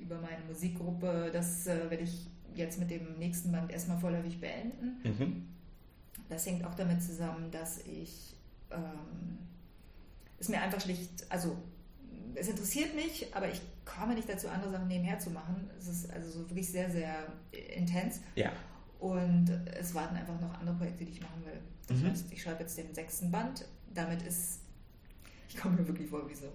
über 0.00 0.16
meine 0.16 0.42
Musikgruppe, 0.48 1.30
das 1.32 1.66
äh, 1.66 1.90
werde 1.90 2.04
ich 2.04 2.26
jetzt 2.54 2.80
mit 2.80 2.90
dem 2.90 3.18
nächsten 3.18 3.52
Band 3.52 3.70
erstmal 3.70 3.98
vorläufig 3.98 4.40
beenden. 4.40 5.00
Mhm 5.04 5.46
das 6.30 6.46
hängt 6.46 6.64
auch 6.64 6.74
damit 6.74 7.02
zusammen, 7.02 7.50
dass 7.50 7.78
ich 7.78 8.34
ähm, 8.70 9.38
es 10.38 10.48
mir 10.48 10.60
einfach 10.60 10.80
schlicht, 10.80 11.26
also 11.28 11.56
es 12.34 12.48
interessiert 12.48 12.94
mich, 12.94 13.26
aber 13.34 13.50
ich 13.50 13.60
komme 13.84 14.14
nicht 14.14 14.28
dazu, 14.28 14.48
andere 14.48 14.70
Sachen 14.70 14.88
nebenher 14.88 15.18
zu 15.18 15.30
machen. 15.30 15.68
Es 15.78 15.88
ist 15.88 16.10
also 16.10 16.30
so 16.30 16.50
wirklich 16.50 16.70
sehr, 16.70 16.90
sehr 16.90 17.26
intens. 17.76 18.20
Ja. 18.36 18.52
Und 18.98 19.50
es 19.78 19.94
warten 19.94 20.16
einfach 20.16 20.40
noch 20.40 20.54
andere 20.58 20.76
Projekte, 20.76 21.04
die 21.04 21.12
ich 21.12 21.20
machen 21.20 21.44
will. 21.44 21.60
Das 21.88 21.98
mhm. 21.98 22.10
heißt, 22.10 22.24
ich 22.30 22.42
schreibe 22.42 22.60
jetzt 22.60 22.78
den 22.78 22.94
sechsten 22.94 23.30
Band. 23.30 23.66
Damit 23.92 24.22
ist, 24.22 24.60
ich 25.48 25.56
komme 25.56 25.76
mir 25.76 25.88
wirklich 25.88 26.08
vor 26.08 26.28
wie 26.28 26.34
so 26.34 26.46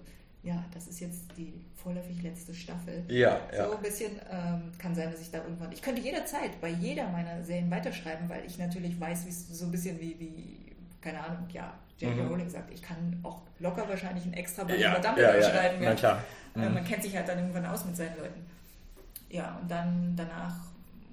ja, 0.46 0.64
das 0.72 0.86
ist 0.86 1.00
jetzt 1.00 1.22
die 1.36 1.52
vorläufig 1.74 2.22
letzte 2.22 2.54
Staffel. 2.54 3.04
Ja, 3.08 3.40
ja. 3.52 3.66
So 3.66 3.76
ein 3.76 3.82
bisschen 3.82 4.12
ähm, 4.30 4.70
kann 4.78 4.94
sein, 4.94 5.10
dass 5.10 5.20
ich 5.20 5.32
da 5.32 5.38
irgendwann. 5.38 5.72
Ich 5.72 5.82
könnte 5.82 6.00
jederzeit 6.00 6.60
bei 6.60 6.68
jeder 6.68 7.08
meiner 7.08 7.42
Serien 7.42 7.68
weiterschreiben, 7.68 8.28
weil 8.28 8.44
ich 8.46 8.56
natürlich 8.56 8.98
weiß, 8.98 9.26
wie 9.26 9.32
so 9.32 9.64
ein 9.64 9.72
bisschen 9.72 10.00
wie, 10.00 10.16
wie 10.20 10.72
keine 11.00 11.22
Ahnung, 11.24 11.48
ja, 11.52 11.74
J.K. 11.98 12.22
Mhm. 12.22 12.28
Rowling 12.28 12.48
sagt, 12.48 12.72
ich 12.72 12.80
kann 12.80 13.18
auch 13.24 13.42
locker 13.58 13.88
wahrscheinlich 13.88 14.24
ein 14.24 14.34
extra 14.34 14.62
Band 14.62 14.78
ja, 14.78 14.92
über 14.92 15.00
Dumbledore 15.00 15.40
ja, 15.40 15.50
schreiben. 15.50 15.82
Ja, 15.82 15.94
klar. 15.94 16.24
Äh, 16.54 16.58
mhm. 16.60 16.74
Man 16.74 16.84
kennt 16.84 17.02
sich 17.02 17.16
halt 17.16 17.28
dann 17.28 17.38
irgendwann 17.38 17.66
aus 17.66 17.84
mit 17.84 17.96
seinen 17.96 18.16
Leuten. 18.16 18.46
Ja, 19.28 19.58
und 19.60 19.68
dann 19.68 20.14
danach 20.14 20.54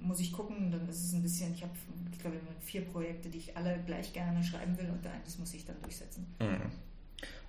muss 0.00 0.20
ich 0.20 0.32
gucken, 0.32 0.70
dann 0.70 0.88
ist 0.88 1.06
es 1.06 1.12
ein 1.12 1.22
bisschen, 1.22 1.52
ich 1.54 1.62
habe, 1.62 1.72
ich 2.12 2.20
glaube, 2.20 2.36
vier 2.60 2.82
Projekte, 2.82 3.28
die 3.28 3.38
ich 3.38 3.56
alle 3.56 3.80
gleich 3.84 4.12
gerne 4.12 4.44
schreiben 4.44 4.78
will 4.78 4.90
und 4.90 5.04
eines 5.04 5.38
muss 5.38 5.52
ich 5.54 5.64
dann 5.64 5.80
durchsetzen. 5.82 6.24
Mhm. 6.38 6.70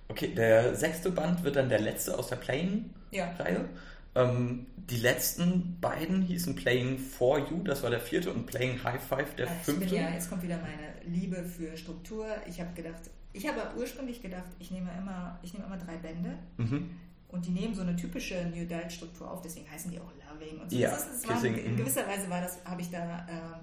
Okay, 0.08 0.28
der 0.34 0.74
sechste 0.74 1.10
Band 1.10 1.42
wird 1.42 1.56
dann 1.56 1.68
der 1.68 1.80
letzte 1.80 2.18
aus 2.18 2.28
der 2.28 2.36
Playing-Reihe. 2.36 3.68
Ja. 4.14 4.22
Ähm, 4.22 4.66
die 4.76 4.98
letzten 4.98 5.78
beiden 5.80 6.22
hießen 6.22 6.54
Playing 6.54 6.98
for 6.98 7.38
You, 7.38 7.62
das 7.62 7.82
war 7.82 7.90
der 7.90 8.00
vierte, 8.00 8.32
und 8.32 8.46
Playing 8.46 8.82
High 8.84 9.02
Five, 9.02 9.34
der 9.34 9.48
also 9.48 9.72
fünfte. 9.72 9.96
ja, 9.96 10.10
jetzt 10.10 10.30
kommt 10.30 10.42
wieder 10.42 10.58
meine 10.58 11.14
Liebe 11.14 11.44
für 11.44 11.76
Struktur. 11.76 12.26
Ich 12.48 12.60
habe 12.60 12.72
gedacht, 12.74 13.10
ich 13.32 13.46
habe 13.48 13.60
ursprünglich 13.76 14.22
gedacht, 14.22 14.50
ich 14.58 14.70
nehme 14.70 14.90
immer, 14.96 15.38
ich 15.42 15.52
nehme 15.52 15.66
immer 15.66 15.76
drei 15.76 15.96
Bände. 15.96 16.38
Mhm. 16.56 16.90
Und 17.28 17.44
die 17.44 17.50
nehmen 17.50 17.74
so 17.74 17.82
eine 17.82 17.96
typische 17.96 18.46
New 18.46 18.64
Diet 18.64 18.92
Struktur 18.92 19.30
auf, 19.30 19.42
deswegen 19.42 19.68
heißen 19.68 19.90
die 19.90 19.98
auch 19.98 20.12
Loving 20.30 20.60
und 20.60 20.70
so. 20.70 20.76
Ja, 20.76 20.90
das 20.90 21.22
das 21.22 21.28
war, 21.28 21.44
in 21.44 21.72
mhm. 21.72 21.76
gewisser 21.76 22.06
Weise 22.06 22.30
war 22.30 22.40
das, 22.40 22.64
habe 22.64 22.80
ich 22.80 22.90
da 22.90 23.26
äh, 23.28 23.58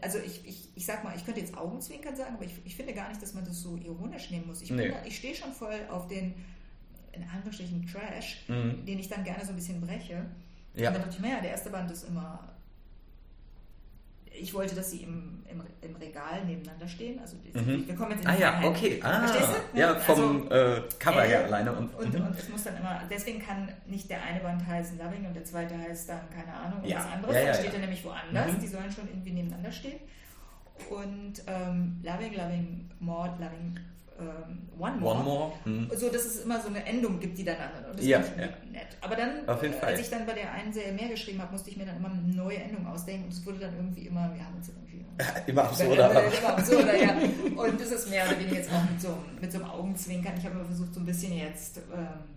also 0.00 0.18
ich, 0.18 0.46
ich, 0.46 0.68
ich 0.74 0.86
sag 0.86 1.04
mal, 1.04 1.14
ich 1.16 1.24
könnte 1.24 1.40
jetzt 1.40 1.56
Augenzwinkern 1.56 2.16
sagen, 2.16 2.34
aber 2.34 2.44
ich, 2.44 2.54
ich 2.64 2.76
finde 2.76 2.94
gar 2.94 3.08
nicht, 3.08 3.20
dass 3.20 3.34
man 3.34 3.44
das 3.44 3.60
so 3.60 3.76
ironisch 3.76 4.30
nehmen 4.30 4.46
muss. 4.46 4.62
Ich, 4.62 4.70
nee. 4.70 4.92
ich 5.04 5.16
stehe 5.16 5.34
schon 5.34 5.52
voll 5.52 5.78
auf 5.90 6.06
den, 6.06 6.34
in 7.12 7.22
Anführungsstrichen, 7.22 7.86
Trash, 7.86 8.44
mhm. 8.48 8.84
den 8.86 8.98
ich 8.98 9.08
dann 9.08 9.24
gerne 9.24 9.44
so 9.44 9.50
ein 9.50 9.56
bisschen 9.56 9.80
breche. 9.80 10.26
Ja. 10.74 10.88
Und 10.88 10.94
dann 10.94 11.02
dachte 11.02 11.16
ich 11.16 11.20
mir, 11.20 11.30
ja, 11.30 11.40
der 11.40 11.50
erste 11.50 11.70
Band 11.70 11.90
ist 11.90 12.04
immer 12.04 12.55
ich 14.40 14.54
wollte, 14.54 14.74
dass 14.74 14.90
sie 14.90 15.02
im, 15.02 15.42
im, 15.50 15.62
im 15.80 15.96
Regal 15.96 16.44
nebeneinander 16.44 16.88
stehen. 16.88 17.18
Also 17.18 17.36
die, 17.38 17.58
mhm. 17.58 17.86
wir 17.86 17.94
kommen 17.94 18.12
jetzt 18.12 18.24
in 18.24 18.30
die 18.30 18.36
Ah 18.36 18.60
ja, 18.60 18.68
okay. 18.68 19.00
Ah, 19.02 19.26
Verstehst 19.26 19.50
du? 19.72 19.78
Ja, 19.78 19.94
vom 19.96 20.50
also, 20.50 20.54
äh, 20.54 20.82
Cover 20.98 21.22
her 21.22 21.44
alleine. 21.44 21.72
Und, 21.72 21.94
und, 21.94 22.14
mhm. 22.14 22.26
und, 22.26 22.38
es 22.38 22.48
muss 22.48 22.64
dann 22.64 22.76
immer, 22.76 23.02
deswegen 23.10 23.40
kann 23.40 23.68
nicht 23.86 24.10
der 24.10 24.22
eine 24.22 24.40
Band 24.40 24.66
heißen 24.66 24.98
Loving 24.98 25.26
und 25.26 25.34
der 25.34 25.44
zweite 25.44 25.76
heißt 25.78 26.08
dann, 26.08 26.30
keine 26.30 26.54
Ahnung, 26.54 26.84
ja. 26.84 26.98
was 26.98 27.06
anderes. 27.06 27.34
Ja, 27.34 27.40
ja, 27.40 27.46
dann 27.46 27.54
steht 27.56 27.72
ja. 27.72 27.74
er 27.74 27.80
nämlich 27.80 28.04
woanders. 28.04 28.52
Mhm. 28.52 28.60
Die 28.60 28.68
sollen 28.68 28.92
schon 28.92 29.08
irgendwie 29.08 29.32
nebeneinander 29.32 29.72
stehen. 29.72 30.00
Und 30.90 31.42
ähm, 31.46 32.00
Loving, 32.02 32.34
Loving, 32.34 32.90
Mord, 33.00 33.38
Loving, 33.40 33.78
ähm, 34.18 34.68
One 34.78 34.96
More. 34.98 35.14
One 35.14 35.24
more. 35.24 35.52
Hm. 35.64 35.90
So, 35.94 36.08
dass 36.08 36.24
es 36.24 36.44
immer 36.44 36.60
so 36.60 36.68
eine 36.68 36.84
Endung 36.84 37.18
gibt, 37.20 37.38
die 37.38 37.44
dann 37.44 37.56
Und 37.90 37.98
das 37.98 38.06
ja, 38.06 38.18
ja. 38.18 38.48
nett. 38.70 38.96
Aber 39.00 39.16
dann, 39.16 39.48
als 39.48 40.00
ich 40.00 40.10
dann 40.10 40.26
bei 40.26 40.34
der 40.34 40.52
einen 40.52 40.72
Serie 40.72 40.92
mehr 40.92 41.08
geschrieben 41.08 41.40
habe, 41.40 41.52
musste 41.52 41.70
ich 41.70 41.76
mir 41.76 41.86
dann 41.86 41.96
immer 41.96 42.10
eine 42.10 42.20
neue 42.34 42.58
Endung 42.58 42.86
ausdenken 42.86 43.24
und 43.24 43.32
es 43.32 43.44
wurde 43.44 43.58
dann 43.58 43.76
irgendwie 43.76 44.06
immer, 44.06 44.32
wir 44.34 44.44
haben 44.44 44.56
uns 44.56 44.68
irgendwie. 44.68 45.04
immer 45.50 45.64
absurder. 45.64 46.10
immer 46.10 46.48
absurder, 46.48 46.96
ja. 46.96 47.16
Und 47.56 47.80
das 47.80 47.90
ist 47.90 48.10
mehr 48.10 48.26
oder 48.26 48.38
weniger 48.38 48.56
jetzt 48.56 48.70
auch 48.70 48.90
mit 48.90 49.00
so, 49.00 49.16
mit 49.40 49.52
so 49.52 49.58
einem 49.58 49.70
Augenzwinkern. 49.70 50.34
Ich 50.36 50.44
habe 50.44 50.56
immer 50.56 50.66
versucht, 50.66 50.94
so 50.94 51.00
ein 51.00 51.06
bisschen 51.06 51.36
jetzt. 51.36 51.78
Ähm, 51.78 52.36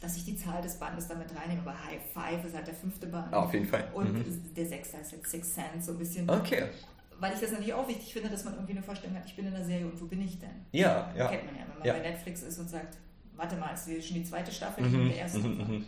dass 0.00 0.18
ich 0.18 0.24
die 0.26 0.36
Zahl 0.36 0.60
des 0.60 0.74
Bandes 0.74 1.08
damit 1.08 1.28
reinnehme, 1.34 1.62
aber 1.62 1.72
High 1.72 2.00
Five 2.12 2.44
ist 2.44 2.54
halt 2.54 2.66
der 2.66 2.74
fünfte 2.74 3.06
Band. 3.06 3.32
Auf 3.32 3.54
jeden 3.54 3.66
Fall. 3.66 3.88
Und 3.94 4.12
mhm. 4.12 4.54
der 4.54 4.66
sechste 4.66 4.98
ist 4.98 5.12
jetzt 5.12 5.30
Six 5.30 5.54
Cents, 5.54 5.86
so 5.86 5.92
ein 5.92 5.98
bisschen. 5.98 6.28
Okay 6.28 6.64
weil 7.20 7.34
ich 7.34 7.40
das 7.40 7.50
natürlich 7.50 7.74
auch 7.74 7.88
wichtig 7.88 8.12
finde, 8.12 8.30
dass 8.30 8.44
man 8.44 8.54
irgendwie 8.54 8.72
eine 8.72 8.82
Vorstellung 8.82 9.16
hat, 9.16 9.26
ich 9.26 9.36
bin 9.36 9.46
in 9.46 9.54
der 9.54 9.64
Serie 9.64 9.86
und 9.86 10.00
wo 10.00 10.06
bin 10.06 10.20
ich 10.22 10.38
denn? 10.38 10.50
Ja, 10.72 11.12
ja. 11.16 11.28
Kennt 11.28 11.46
man 11.46 11.54
ja, 11.54 11.62
wenn 11.68 11.78
man 11.78 11.86
ja. 11.86 11.92
bei 11.94 12.00
Netflix 12.00 12.42
ist 12.42 12.58
und 12.58 12.68
sagt, 12.68 12.96
warte 13.36 13.56
mal, 13.56 13.72
ist 13.72 14.06
schon 14.06 14.16
die 14.16 14.24
zweite 14.24 14.52
Staffel, 14.52 14.84
mhm, 14.84 15.08
der 15.08 15.18
erste. 15.18 15.38
Mhm, 15.38 15.58
mhm. 15.58 15.84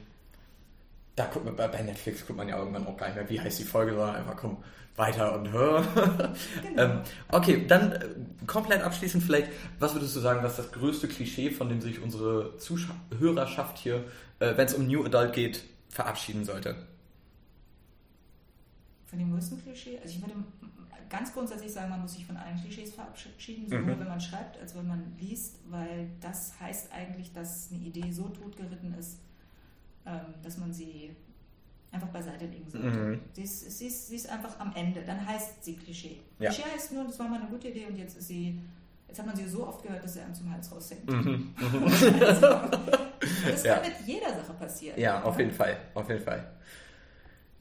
Da 1.15 1.27
guckt 1.27 1.45
man, 1.45 1.57
bei 1.57 1.83
Netflix 1.83 2.27
guckt 2.27 2.37
man 2.37 2.49
ja 2.49 2.59
irgendwann 2.59 2.87
auch 2.87 2.97
gar 2.97 3.07
nicht 3.07 3.17
mehr, 3.17 3.31
wie 3.31 3.41
heißt 3.41 3.59
die 3.59 3.65
Folge, 3.65 3.93
sondern 3.93 4.17
einfach 4.17 4.37
komm 4.37 4.59
weiter 4.97 5.39
und 5.39 5.51
hör. 5.53 5.85
Genau. 6.63 6.83
ähm, 6.83 7.01
okay, 7.31 7.65
dann 7.67 7.93
äh, 7.93 8.09
komplett 8.47 8.83
abschließend 8.83 9.23
vielleicht, 9.23 9.49
was 9.79 9.95
würdest 9.95 10.17
du 10.17 10.21
sagen, 10.21 10.43
was 10.43 10.57
das 10.57 10.73
größte 10.73 11.09
Klischee, 11.09 11.51
von 11.51 11.69
dem 11.69 11.81
sich 11.81 12.03
unsere 12.03 12.57
Zuhörerschaft 12.59 13.79
hier, 13.79 14.05
äh, 14.41 14.57
wenn 14.57 14.67
es 14.67 14.75
um 14.75 14.87
New 14.87 15.05
Adult 15.05 15.33
geht, 15.33 15.65
verabschieden 15.89 16.45
sollte? 16.45 16.77
Von 19.17 19.25
dem 19.25 19.33
größten 19.33 19.63
Klischee? 19.63 19.99
Also 20.03 20.15
ich 20.15 20.21
würde 20.21 20.35
ganz 21.09 21.33
grundsätzlich 21.33 21.73
sagen, 21.73 21.89
man 21.89 22.03
muss 22.03 22.13
sich 22.13 22.27
von 22.27 22.37
allen 22.37 22.61
Klischees 22.61 22.93
verabschieden, 22.93 23.67
sowohl 23.67 23.95
mhm. 23.95 24.01
wenn 24.01 24.09
man 24.09 24.21
schreibt, 24.21 24.59
als 24.61 24.77
wenn 24.77 24.87
man 24.87 25.17
liest, 25.19 25.57
weil 25.71 26.11
das 26.21 26.53
heißt 26.61 26.93
eigentlich, 26.93 27.33
dass 27.33 27.71
eine 27.73 27.83
Idee 27.83 28.11
so 28.11 28.29
totgeritten 28.29 28.93
ist, 28.93 29.21
ähm, 30.05 30.35
dass 30.43 30.59
man 30.59 30.71
sie 30.71 31.17
einfach 31.93 32.09
beiseite 32.09 32.45
legen 32.45 32.69
sollte. 32.69 32.89
Mhm. 32.89 33.21
Sie, 33.33 33.43
ist, 33.43 33.79
sie, 33.79 33.87
ist, 33.87 34.09
sie 34.09 34.17
ist 34.17 34.29
einfach 34.29 34.61
am 34.61 34.75
Ende, 34.75 35.03
dann 35.03 35.27
heißt 35.27 35.65
sie 35.65 35.77
Klischee. 35.77 36.19
Ja. 36.39 36.51
Klischee 36.51 36.69
heißt 36.75 36.93
nur, 36.93 37.05
das 37.05 37.19
war 37.19 37.27
mal 37.27 37.41
eine 37.41 37.49
gute 37.49 37.69
Idee 37.69 37.87
und 37.87 37.97
jetzt 37.97 38.19
ist 38.19 38.29
sie, 38.29 38.61
jetzt 39.09 39.19
hat 39.19 39.25
man 39.25 39.35
sie 39.35 39.49
so 39.49 39.67
oft 39.67 39.83
gehört, 39.83 40.05
dass 40.05 40.13
sie 40.13 40.21
einem 40.21 40.35
zum 40.35 40.53
Hals 40.53 40.71
raushängt. 40.71 41.11
Mhm. 41.11 41.55
das 43.47 43.63
kann 43.65 43.83
mit 43.83 44.07
jeder 44.07 44.35
Sache 44.35 44.53
passieren. 44.59 45.01
Ja, 45.01 45.23
auf 45.23 45.39
jeden 45.39 45.53
Fall, 45.53 45.79
auf 45.95 46.07
jeden 46.07 46.23
Fall. 46.23 46.53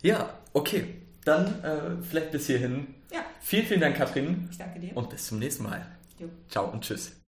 Ja, 0.02 0.38
okay. 0.52 1.05
Dann 1.26 1.64
äh, 1.64 2.02
vielleicht 2.02 2.32
bis 2.32 2.48
hierhin. 2.48 2.96
Ja. 3.12 3.26
Vielen, 3.42 3.66
vielen 3.66 3.82
Dank, 3.82 3.98
Katrin. 3.98 4.48
Ich 4.50 4.58
danke 4.58 4.80
dir. 4.80 4.96
Und 4.96 5.10
bis 5.10 5.28
zum 5.28 5.40
nächsten 5.40 5.64
Mal. 5.64 5.86
Jo. 6.20 6.30
Ciao 6.48 6.72
und 6.72 6.84
tschüss. 6.84 7.25